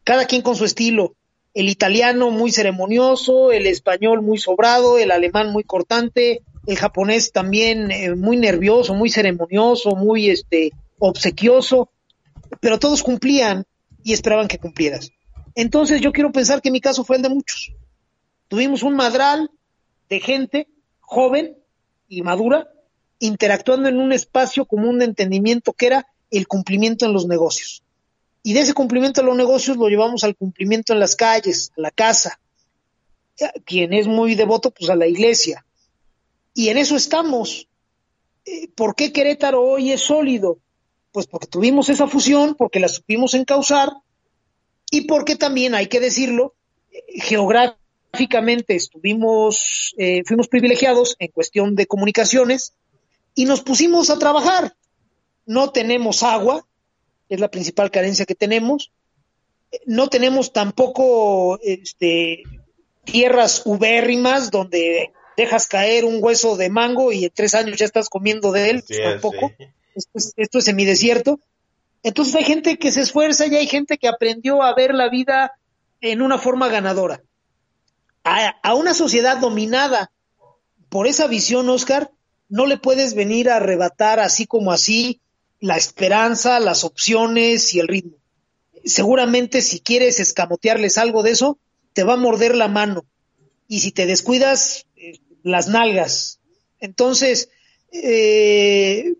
[0.04, 1.16] Cada quien con su estilo.
[1.56, 7.90] El italiano muy ceremonioso, el español muy sobrado, el alemán muy cortante, el japonés también
[7.90, 11.90] eh, muy nervioso, muy ceremonioso, muy este obsequioso,
[12.62, 13.66] pero todos cumplían
[14.08, 15.12] y esperaban que cumplieras.
[15.54, 17.74] Entonces yo quiero pensar que mi caso fue el de muchos.
[18.48, 19.52] Tuvimos un madral
[20.08, 20.70] de gente
[21.02, 21.58] joven
[22.08, 22.70] y madura
[23.20, 27.84] interactuando en un espacio común de entendimiento que era el cumplimiento en los negocios.
[28.44, 31.82] Y de ese cumplimiento en los negocios lo llevamos al cumplimiento en las calles, a
[31.82, 32.40] la casa.
[33.66, 35.66] Quien es muy devoto, pues a la iglesia.
[36.54, 37.68] Y en eso estamos.
[38.46, 40.60] Eh, ¿Por qué Querétaro hoy es sólido?
[41.18, 43.92] Pues porque tuvimos esa fusión, porque la supimos encauzar
[44.92, 46.54] y porque también, hay que decirlo,
[47.08, 52.76] geográficamente estuvimos, eh, fuimos privilegiados en cuestión de comunicaciones
[53.34, 54.76] y nos pusimos a trabajar.
[55.48, 56.68] No tenemos agua,
[57.30, 58.92] es la principal carencia que tenemos,
[59.88, 62.44] no tenemos tampoco este,
[63.06, 68.08] tierras ubérrimas donde dejas caer un hueso de mango y en tres años ya estás
[68.08, 69.52] comiendo de él, pues tampoco.
[69.98, 71.40] Esto, es, esto es semidesierto.
[72.04, 75.54] Entonces hay gente que se esfuerza y hay gente que aprendió a ver la vida
[76.02, 77.24] en una forma ganadora.
[78.24, 80.12] A, una sociedad dominada
[80.90, 82.12] por esa visión, Oscar,
[82.50, 85.22] no le puedes venir a arrebatar así como así
[85.60, 88.18] la esperanza, las opciones y el ritmo.
[88.86, 91.58] Seguramente si quieres escamotearles algo de eso,
[91.94, 93.06] te va a morder la mano.
[93.68, 96.40] Y si te descuidas, eh, las nalgas.
[96.80, 97.50] Entonces,
[97.92, 99.16] eh,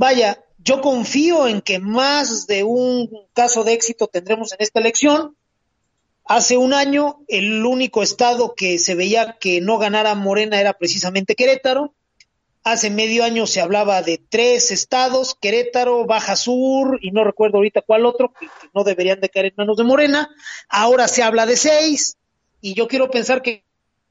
[0.00, 5.36] vaya, yo confío en que más de un caso de éxito tendremos en esta elección.
[6.24, 11.34] Hace un año, el único estado que se veía que no ganara Morena era precisamente
[11.34, 11.92] Querétaro.
[12.64, 17.82] Hace medio año se hablaba de tres estados, Querétaro, Baja Sur y no recuerdo ahorita
[17.82, 20.30] cuál otro, que, no deberían de caer en manos de Morena.
[20.70, 22.16] Ahora se habla de seis
[22.62, 23.64] y yo quiero pensar que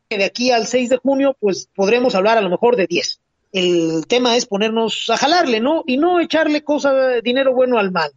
[0.07, 3.21] de aquí al 6 de junio pues podremos hablar a lo mejor de diez.
[3.51, 5.83] El tema es ponernos a jalarle, ¿no?
[5.87, 8.11] Y no echarle cosa, dinero bueno al mal.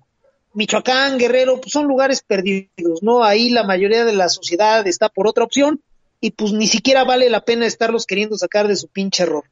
[0.54, 3.24] Michoacán, Guerrero, pues son lugares perdidos, ¿no?
[3.24, 5.80] Ahí la mayoría de la sociedad está por otra opción
[6.20, 9.44] y pues ni siquiera vale la pena estarlos queriendo sacar de su pinche error.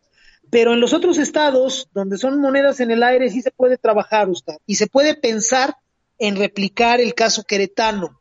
[0.51, 4.29] Pero en los otros estados, donde son monedas en el aire, sí se puede trabajar
[4.29, 5.77] usted y se puede pensar
[6.19, 8.21] en replicar el caso queretano.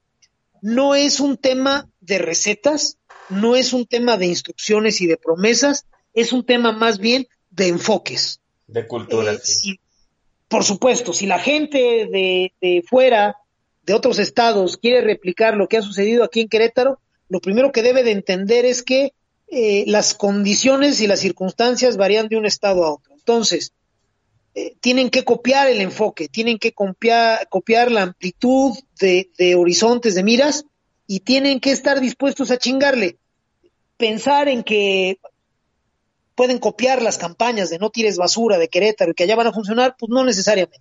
[0.61, 2.98] No es un tema de recetas,
[3.30, 7.27] no es un tema de instrucciones y de promesas, es un tema más bien
[7.60, 8.40] de enfoques.
[8.68, 9.34] De cultura.
[9.34, 9.80] Eh, si-
[10.48, 11.77] por supuesto, si la gente
[12.11, 13.36] de, de fuera,
[13.84, 17.84] de otros estados, quiere replicar lo que ha sucedido aquí en Querétaro, lo primero que
[17.84, 19.14] debe de entender es que
[19.52, 23.14] eh, las condiciones y las circunstancias varían de un estado a otro.
[23.14, 23.73] Entonces,
[24.56, 30.15] eh, tienen que copiar el enfoque, tienen que copiar, copiar la amplitud de, de horizontes,
[30.15, 30.65] de miras,
[31.06, 33.18] y tienen que estar dispuestos a chingarle.
[33.98, 35.19] Pensar en que
[36.40, 39.52] pueden copiar las campañas de no tires basura de Querétaro y que allá van a
[39.52, 40.80] funcionar, pues no necesariamente.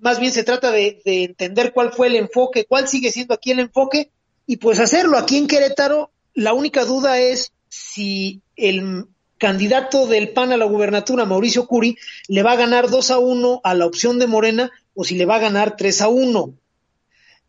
[0.00, 3.52] Más bien se trata de, de entender cuál fue el enfoque, cuál sigue siendo aquí
[3.52, 4.10] el enfoque
[4.48, 5.16] y pues hacerlo.
[5.16, 9.06] Aquí en Querétaro, la única duda es si el
[9.38, 11.96] candidato del PAN a la gubernatura, Mauricio Curi,
[12.26, 15.24] le va a ganar 2 a 1 a la opción de Morena o si le
[15.24, 16.54] va a ganar 3 a 1.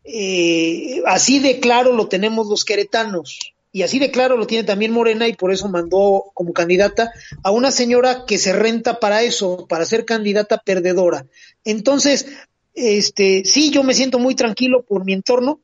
[0.04, 4.92] Eh, así de claro lo tenemos los queretanos y así de claro lo tiene también
[4.92, 7.10] Morena y por eso mandó como candidata
[7.42, 11.26] a una señora que se renta para eso, para ser candidata perdedora.
[11.64, 12.26] Entonces,
[12.74, 15.60] este, sí, yo me siento muy tranquilo por mi entorno.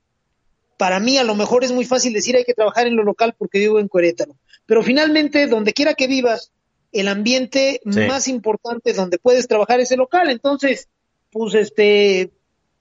[0.79, 3.35] Para mí a lo mejor es muy fácil decir hay que trabajar en lo local
[3.37, 6.51] porque vivo en Querétaro, pero finalmente donde quiera que vivas,
[6.93, 8.01] el ambiente Sí.
[8.09, 10.31] más importante donde puedes trabajar es el local.
[10.31, 10.89] Entonces,
[11.31, 12.31] pues este,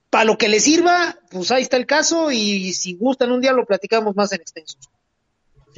[0.10, 3.52] para lo que le sirva, pues ahí está el caso y si gustan un día
[3.52, 4.78] lo platicamos más en extenso.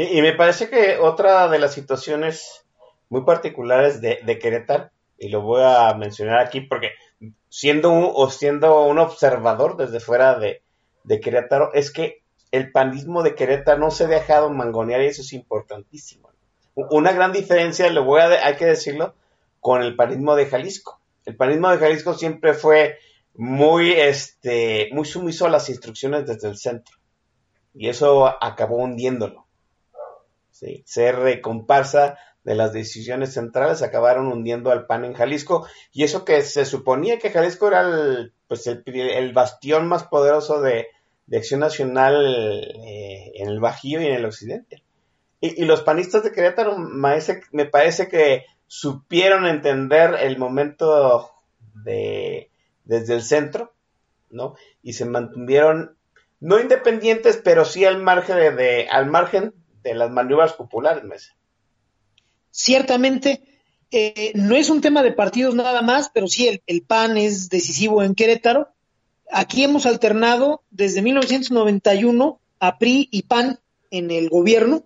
[0.01, 2.65] Y me parece que otra de las situaciones
[3.09, 6.91] muy particulares de, de Querétaro, y lo voy a mencionar aquí porque
[7.49, 10.63] siendo un, o siendo un observador desde fuera de,
[11.03, 12.23] de Querétaro, es que
[12.53, 16.29] el panismo de Querétaro no se ha dejado mangonear y eso es importantísimo.
[16.75, 19.15] Una gran diferencia, lo voy a, hay que decirlo,
[19.59, 21.01] con el panismo de Jalisco.
[21.25, 22.99] El panismo de Jalisco siempre fue
[23.33, 26.95] muy, este, muy sumiso a las instrucciones desde el centro.
[27.73, 29.48] Y eso acabó hundiéndolo.
[30.59, 30.83] ¿Sí?
[30.85, 35.67] Ser comparsa de las decisiones centrales acabaron hundiendo al PAN en Jalisco.
[35.91, 40.61] Y eso que se suponía que Jalisco era el, pues el, el bastión más poderoso
[40.61, 40.87] de,
[41.31, 44.83] acción nacional eh, en el Bajío y en el occidente.
[45.41, 51.31] Y, los panistas de Querétaro me parece que supieron entender el momento
[51.85, 52.49] de
[52.83, 53.71] desde el centro,
[54.31, 54.55] ¿no?
[54.81, 55.95] Y se mantuvieron
[56.39, 59.53] no independientes, pero sí al margen de, de al margen
[59.83, 61.35] de las maniobras populares, Mesa.
[62.51, 63.41] Ciertamente,
[63.91, 67.49] eh, no es un tema de partidos nada más, pero sí el, el, PAN es
[67.49, 68.69] decisivo en Querétaro.
[69.31, 73.59] Aquí hemos alternado desde 1991 a PRI y PAN
[73.91, 74.83] en el gobierno.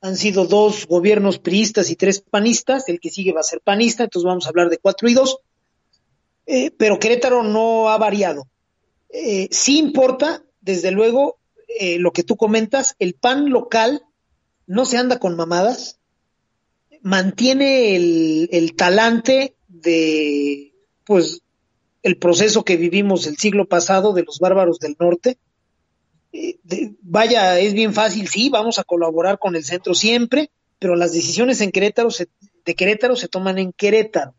[0.00, 2.88] Han sido dos gobiernos priistas y tres panistas.
[2.88, 5.38] El que sigue va a ser panista, entonces vamos a hablar de cuatro y dos.
[6.46, 8.46] Eh, pero Querétaro no ha variado.
[9.10, 11.37] Eh, sí importa, desde luego,
[11.68, 14.02] eh, lo que tú comentas, el PAN local
[14.66, 15.98] no se anda con mamadas,
[17.02, 20.74] mantiene el, el talante de,
[21.04, 21.42] pues,
[22.02, 25.38] el proceso que vivimos el siglo pasado de los bárbaros del norte.
[26.32, 26.58] Eh,
[27.00, 31.60] vaya, es bien fácil, sí, vamos a colaborar con el centro siempre, pero las decisiones
[31.60, 32.28] en Querétaro se,
[32.64, 34.34] de Querétaro se toman en Querétaro.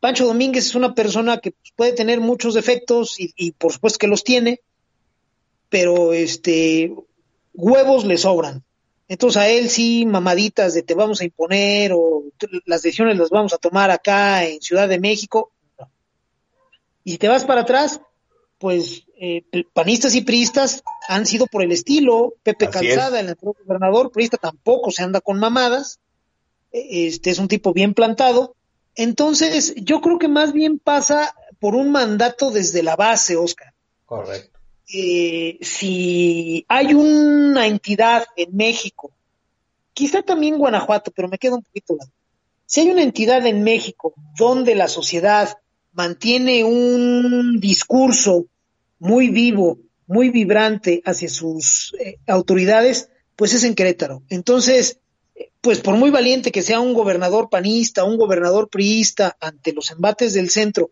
[0.00, 4.24] Pancho Domínguez es una persona que puede tener muchos defectos y, por supuesto que los
[4.24, 4.60] tiene,
[5.72, 6.94] pero este
[7.54, 8.62] huevos le sobran.
[9.08, 12.24] Entonces a él sí mamaditas de te vamos a imponer o
[12.66, 15.50] las decisiones las vamos a tomar acá en Ciudad de México.
[15.78, 15.90] No.
[17.04, 18.02] Y si te vas para atrás,
[18.58, 22.34] pues eh, panistas y priistas han sido por el estilo.
[22.42, 23.24] Pepe Así Calzada, es.
[23.24, 26.00] el anterior gobernador priista, tampoco se anda con mamadas.
[26.70, 28.56] Este es un tipo bien plantado.
[28.94, 33.72] Entonces, yo creo que más bien pasa por un mandato desde la base, Oscar.
[34.04, 34.51] Correcto.
[34.92, 39.10] Eh, si hay una entidad en México,
[39.94, 42.10] quizá también Guanajuato, pero me queda un poquito lado.
[42.66, 45.56] Si hay una entidad en México donde la sociedad
[45.92, 48.46] mantiene un discurso
[48.98, 54.22] muy vivo, muy vibrante hacia sus eh, autoridades, pues es en Querétaro.
[54.28, 54.98] Entonces,
[55.60, 60.34] pues por muy valiente que sea un gobernador panista, un gobernador priista ante los embates
[60.34, 60.90] del centro,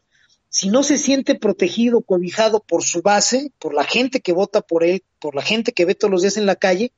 [0.51, 4.82] si no se siente protegido, cobijado por su base, por la gente que vota por
[4.82, 6.93] él, por la gente que ve todos los días en la calle,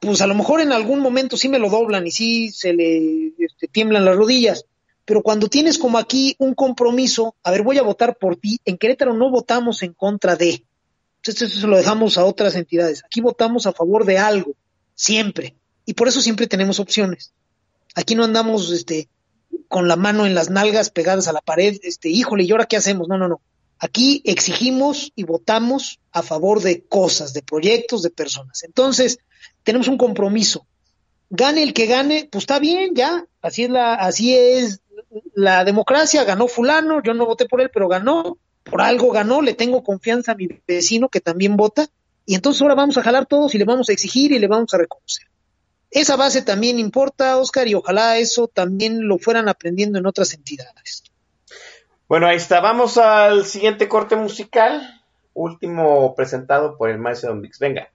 [0.00, 3.32] pues a lo mejor en algún momento sí me lo doblan y sí se le
[3.38, 4.64] este, tiemblan las rodillas.
[5.04, 8.78] Pero cuando tienes como aquí un compromiso, a ver, voy a votar por ti, en
[8.78, 10.64] Querétaro no votamos en contra de.
[11.18, 13.04] Entonces eso lo dejamos a otras entidades.
[13.04, 14.52] Aquí votamos a favor de algo,
[14.94, 15.54] siempre.
[15.84, 17.34] Y por eso siempre tenemos opciones.
[17.94, 19.08] Aquí no andamos este,
[19.74, 22.76] con la mano en las nalgas pegadas a la pared, este, híjole, ¿y ahora qué
[22.76, 23.08] hacemos?
[23.08, 23.40] No, no, no.
[23.80, 28.62] Aquí exigimos y votamos a favor de cosas, de proyectos, de personas.
[28.62, 29.18] Entonces,
[29.64, 30.64] tenemos un compromiso.
[31.28, 33.26] Gane el que gane, pues está bien, ya.
[33.42, 34.80] Así es la, así es
[35.34, 36.22] la democracia.
[36.22, 38.38] Ganó fulano, yo no voté por él, pero ganó.
[38.62, 41.88] Por algo ganó, le tengo confianza a mi vecino que también vota.
[42.24, 44.72] Y entonces ahora vamos a jalar todos y le vamos a exigir y le vamos
[44.72, 45.26] a reconocer.
[45.94, 51.04] Esa base también importa, Oscar, y ojalá eso también lo fueran aprendiendo en otras entidades.
[52.08, 52.60] Bueno, ahí está.
[52.60, 55.02] Vamos al siguiente corte musical.
[55.34, 57.60] Último presentado por el maestro Don Vix.
[57.60, 57.92] Venga.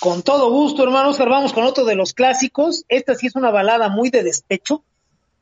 [0.00, 2.84] Con todo gusto, hermano Oscar, vamos con otro de los clásicos.
[2.88, 4.82] Esta sí es una balada muy de despecho.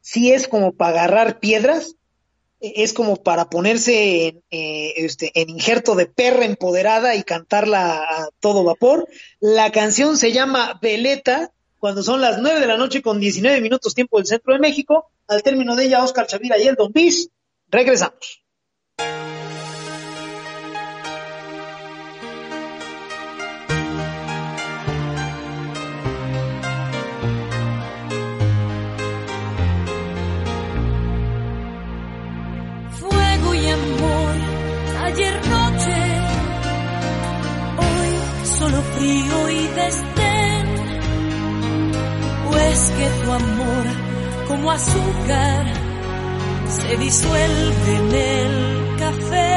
[0.01, 1.95] Sí es como para agarrar piedras.
[2.75, 8.29] Es como para ponerse en, eh, este, en injerto de perra empoderada y cantarla a
[8.41, 9.07] todo vapor.
[9.41, 13.95] La canción se llama Veleta, cuando son las 9 de la noche con 19 minutos
[13.95, 15.11] tiempo del centro de México.
[15.29, 17.29] Al término de ella, Oscar Chavira y el Don Bis.
[17.69, 18.43] Regresamos.
[39.05, 40.67] Frío y desdén,
[42.51, 43.85] o es que tu amor
[44.49, 45.67] como azúcar
[46.69, 49.57] se disuelve en el café.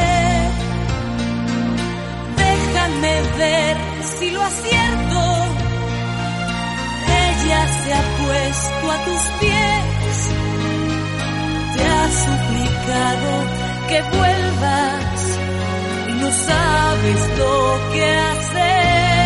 [2.45, 3.77] Déjame ver
[4.19, 5.21] si lo acierto,
[7.29, 10.17] ella se ha puesto a tus pies
[11.75, 13.31] te ha suplicado
[13.89, 15.17] que vuelvas
[16.19, 19.16] no sabes lo que hacer.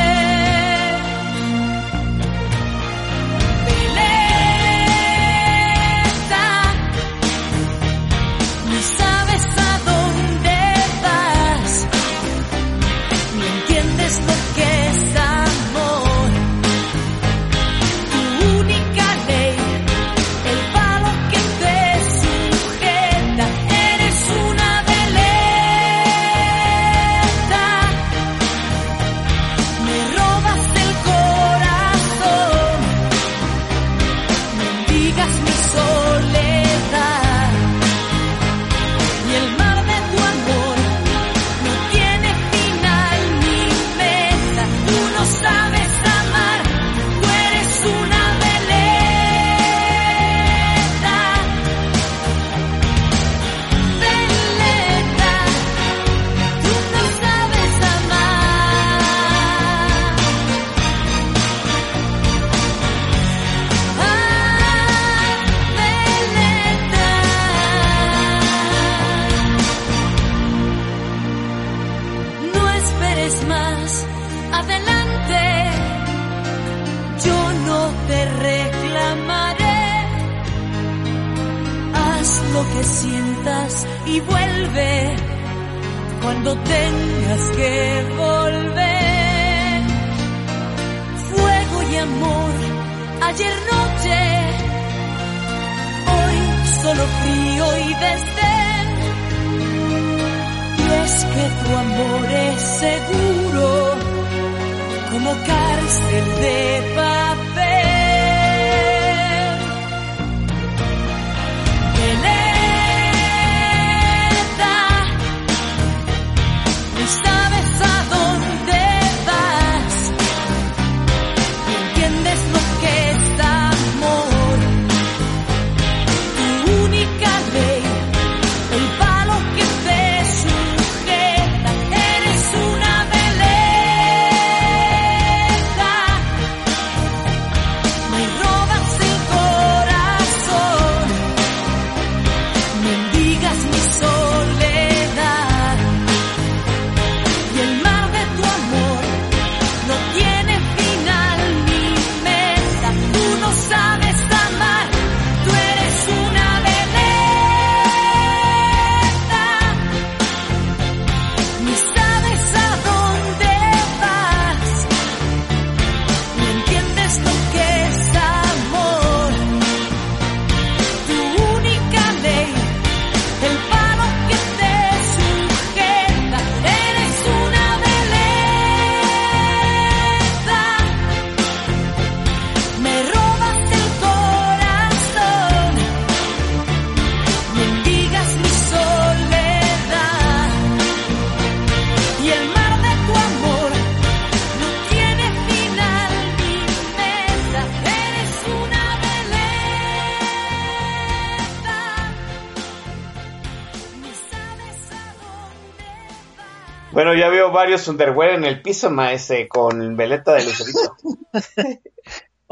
[207.62, 210.98] Varios underwear en el piso, maese, con veleta de lucerito.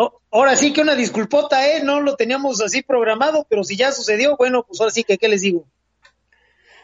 [0.02, 1.84] Oh, ahora sí que una disculpota, ¿eh?
[1.84, 5.28] No lo teníamos así programado, pero si ya sucedió, bueno, pues ahora sí que, ¿qué
[5.28, 5.66] les digo?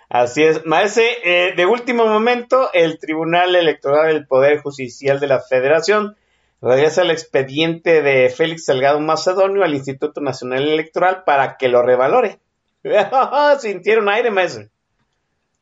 [0.10, 5.40] Así es, maese, eh, de último momento, el Tribunal Electoral del Poder Judicial de la
[5.40, 6.18] Federación
[6.62, 12.40] regresa el expediente de Félix Salgado Macedonio al Instituto Nacional Electoral para que lo revalore.
[13.60, 14.72] Sintieron aire, maese.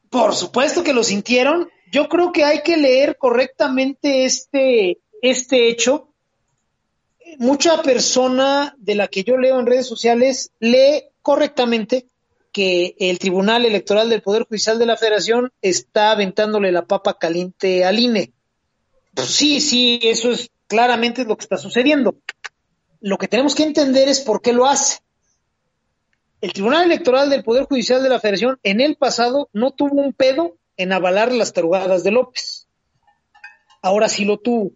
[0.09, 1.69] Por supuesto que lo sintieron.
[1.93, 6.09] Yo creo que hay que leer correctamente este, este hecho.
[7.37, 12.07] Mucha persona de la que yo leo en redes sociales lee correctamente
[12.51, 17.85] que el Tribunal Electoral del Poder Judicial de la Federación está aventándole la papa caliente
[17.85, 18.31] al INE.
[19.13, 22.15] Pues sí, sí, eso es claramente lo que está sucediendo.
[23.01, 24.97] Lo que tenemos que entender es por qué lo hace.
[26.41, 30.13] El Tribunal Electoral del Poder Judicial de la Federación en el pasado no tuvo un
[30.13, 32.67] pedo en avalar las tarugadas de López.
[33.81, 34.71] Ahora sí lo tuvo.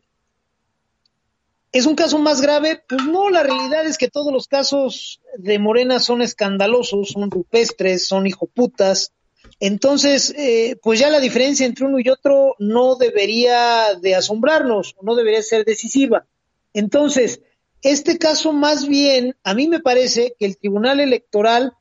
[1.71, 2.81] ¿Es un caso más grave?
[2.87, 8.07] Pues no, la realidad es que todos los casos de Morena son escandalosos, son rupestres,
[8.07, 9.13] son hijoputas.
[9.59, 15.15] Entonces, eh, pues ya la diferencia entre uno y otro no debería de asombrarnos, no
[15.15, 16.25] debería ser decisiva.
[16.73, 17.41] Entonces,
[17.81, 21.73] este caso más bien, a mí me parece que el Tribunal Electoral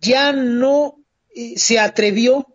[0.00, 0.98] ya no
[1.34, 2.46] eh, se atrevió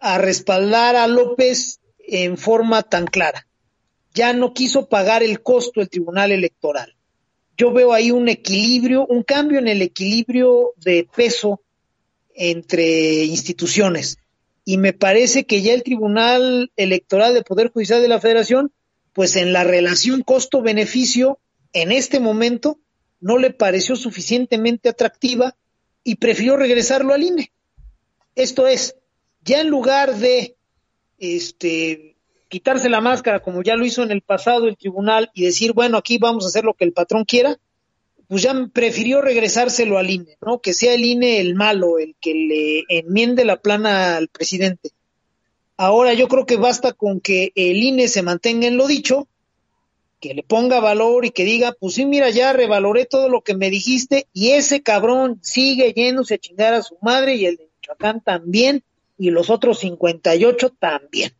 [0.00, 3.46] a respaldar a López en forma tan clara
[4.14, 6.96] ya no quiso pagar el costo el Tribunal Electoral.
[7.56, 11.62] Yo veo ahí un equilibrio, un cambio en el equilibrio de peso
[12.34, 14.18] entre instituciones.
[14.64, 18.72] Y me parece que ya el Tribunal Electoral del Poder Judicial de la Federación,
[19.12, 21.38] pues en la relación costo-beneficio,
[21.72, 22.78] en este momento,
[23.20, 25.56] no le pareció suficientemente atractiva
[26.02, 27.52] y prefirió regresarlo al INE.
[28.34, 28.96] Esto es,
[29.44, 30.56] ya en lugar de
[31.18, 32.16] este
[32.48, 35.96] quitarse la máscara como ya lo hizo en el pasado el tribunal y decir, bueno,
[35.96, 37.58] aquí vamos a hacer lo que el patrón quiera,
[38.26, 40.60] pues ya prefirió regresárselo al INE, ¿no?
[40.60, 44.90] Que sea el INE el malo, el que le enmiende la plana al presidente.
[45.76, 49.28] Ahora yo creo que basta con que el INE se mantenga en lo dicho,
[50.20, 53.54] que le ponga valor y que diga, pues sí, mira, ya revaloré todo lo que
[53.54, 57.68] me dijiste y ese cabrón sigue yéndose a chingar a su madre y el de
[57.76, 58.82] Michoacán también
[59.20, 61.34] y los otros 58 también.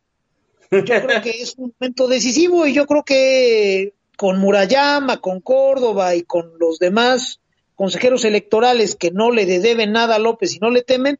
[0.69, 6.13] Yo creo que es un momento decisivo y yo creo que con Murayama, con Córdoba
[6.13, 7.41] y con los demás
[7.75, 11.19] consejeros electorales que no le deben nada a López y no le temen,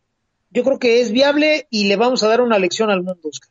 [0.52, 3.50] yo creo que es viable y le vamos a dar una lección al mundo, Oscar.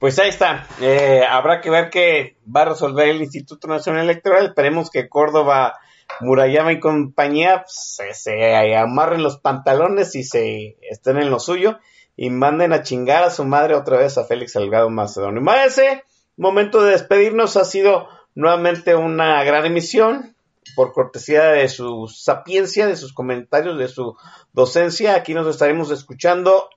[0.00, 0.66] Pues ahí está.
[0.80, 4.46] Eh, habrá que ver qué va a resolver el Instituto Nacional Electoral.
[4.46, 5.78] Esperemos que Córdoba,
[6.18, 11.78] Murayama y compañía pues, se, se, amarren los pantalones y se estén en lo suyo
[12.16, 15.42] y manden a chingar a su madre otra vez a Félix Salgado Macedonio.
[15.42, 16.04] Y ese
[16.36, 20.34] momento de despedirnos ha sido nuevamente una gran emisión
[20.74, 24.16] por cortesía de su sapiencia, de sus comentarios, de su
[24.52, 25.14] docencia.
[25.14, 26.68] Aquí nos estaremos escuchando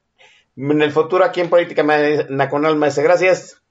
[0.57, 3.03] en el futuro aquí en Política Nacional, Maese.
[3.03, 3.61] Gracias.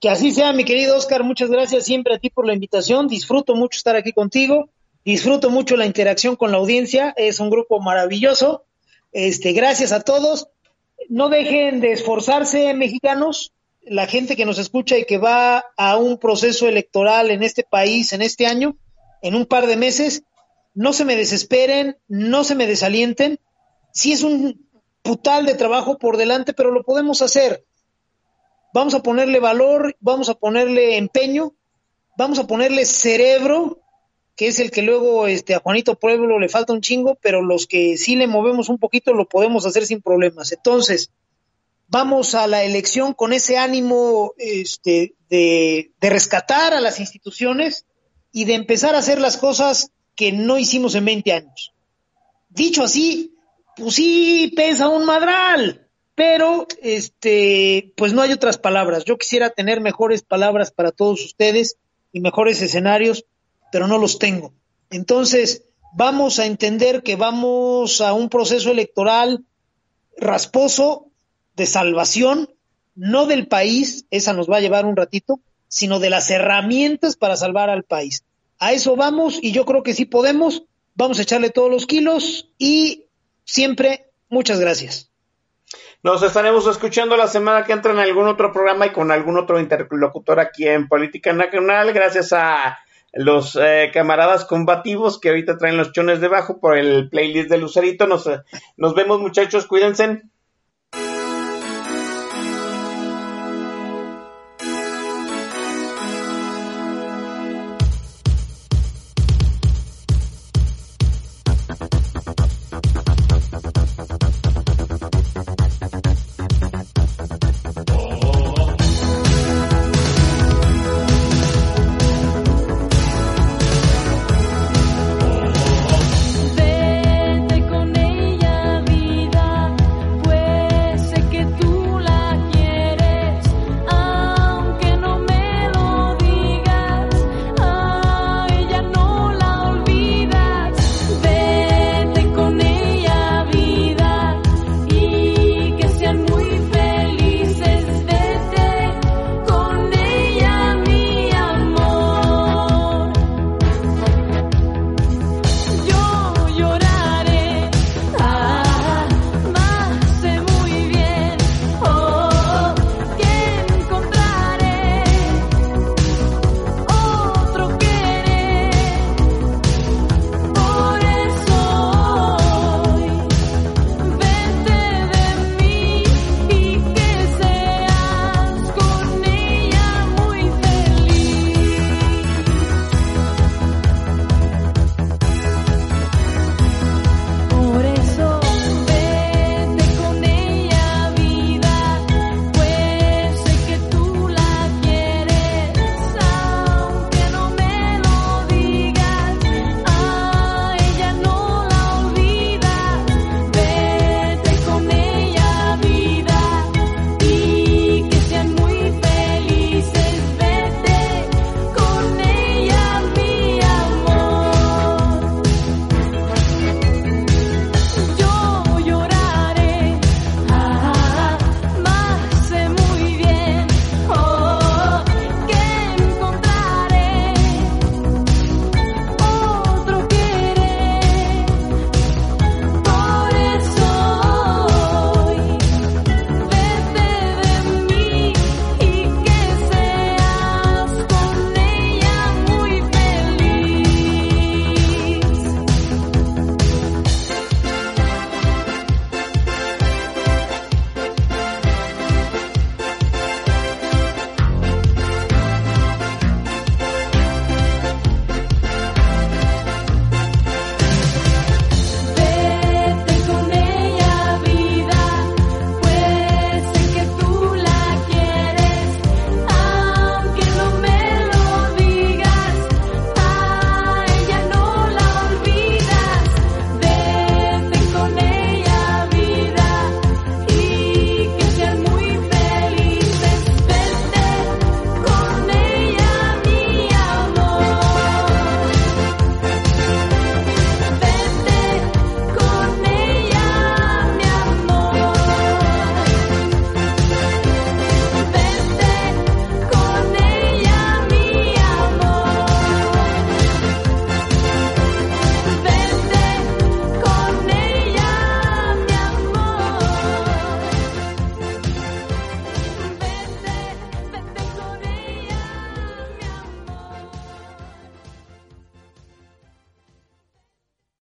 [0.00, 1.22] Que así sea, mi querido Oscar.
[1.24, 3.06] Muchas gracias siempre a ti por la invitación.
[3.06, 4.68] Disfruto mucho estar aquí contigo.
[5.04, 7.14] Disfruto mucho la interacción con la audiencia.
[7.16, 8.64] Es un grupo maravilloso.
[9.12, 10.48] Este, gracias a todos
[11.08, 13.52] no dejen de esforzarse, mexicanos,
[13.82, 18.12] la gente que nos escucha y que va a un proceso electoral en este país
[18.12, 18.76] en este año,
[19.22, 20.24] en un par de meses,
[20.74, 23.38] no se me desesperen, no se me desalienten.
[23.92, 24.68] Sí es un
[25.02, 27.64] putal de trabajo por delante, pero lo podemos hacer.
[28.74, 31.54] Vamos a ponerle valor, vamos a ponerle empeño,
[32.18, 33.80] vamos a ponerle cerebro
[34.36, 37.66] que es el que luego este, a Juanito Pueblo le falta un chingo, pero los
[37.66, 40.52] que sí le movemos un poquito lo podemos hacer sin problemas.
[40.52, 41.10] Entonces,
[41.88, 47.86] vamos a la elección con ese ánimo este, de, de rescatar a las instituciones
[48.30, 51.72] y de empezar a hacer las cosas que no hicimos en 20 años.
[52.50, 53.34] Dicho así,
[53.74, 59.04] pues sí pesa un madral, pero este, pues no hay otras palabras.
[59.06, 61.78] Yo quisiera tener mejores palabras para todos ustedes
[62.12, 63.24] y mejores escenarios
[63.76, 64.54] pero no los tengo.
[64.88, 69.44] Entonces, vamos a entender que vamos a un proceso electoral
[70.16, 71.08] rasposo
[71.56, 72.48] de salvación,
[72.94, 77.36] no del país, esa nos va a llevar un ratito, sino de las herramientas para
[77.36, 78.24] salvar al país.
[78.58, 80.62] A eso vamos y yo creo que sí podemos,
[80.94, 83.04] vamos a echarle todos los kilos y
[83.44, 85.10] siempre muchas gracias.
[86.02, 89.60] Nos estaremos escuchando la semana que entra en algún otro programa y con algún otro
[89.60, 91.92] interlocutor aquí en Política Nacional.
[91.92, 92.78] Gracias a
[93.16, 98.06] los eh, camaradas combativos que ahorita traen los chones debajo por el playlist de Lucerito.
[98.06, 98.28] Nos,
[98.76, 100.22] nos vemos muchachos, cuídense.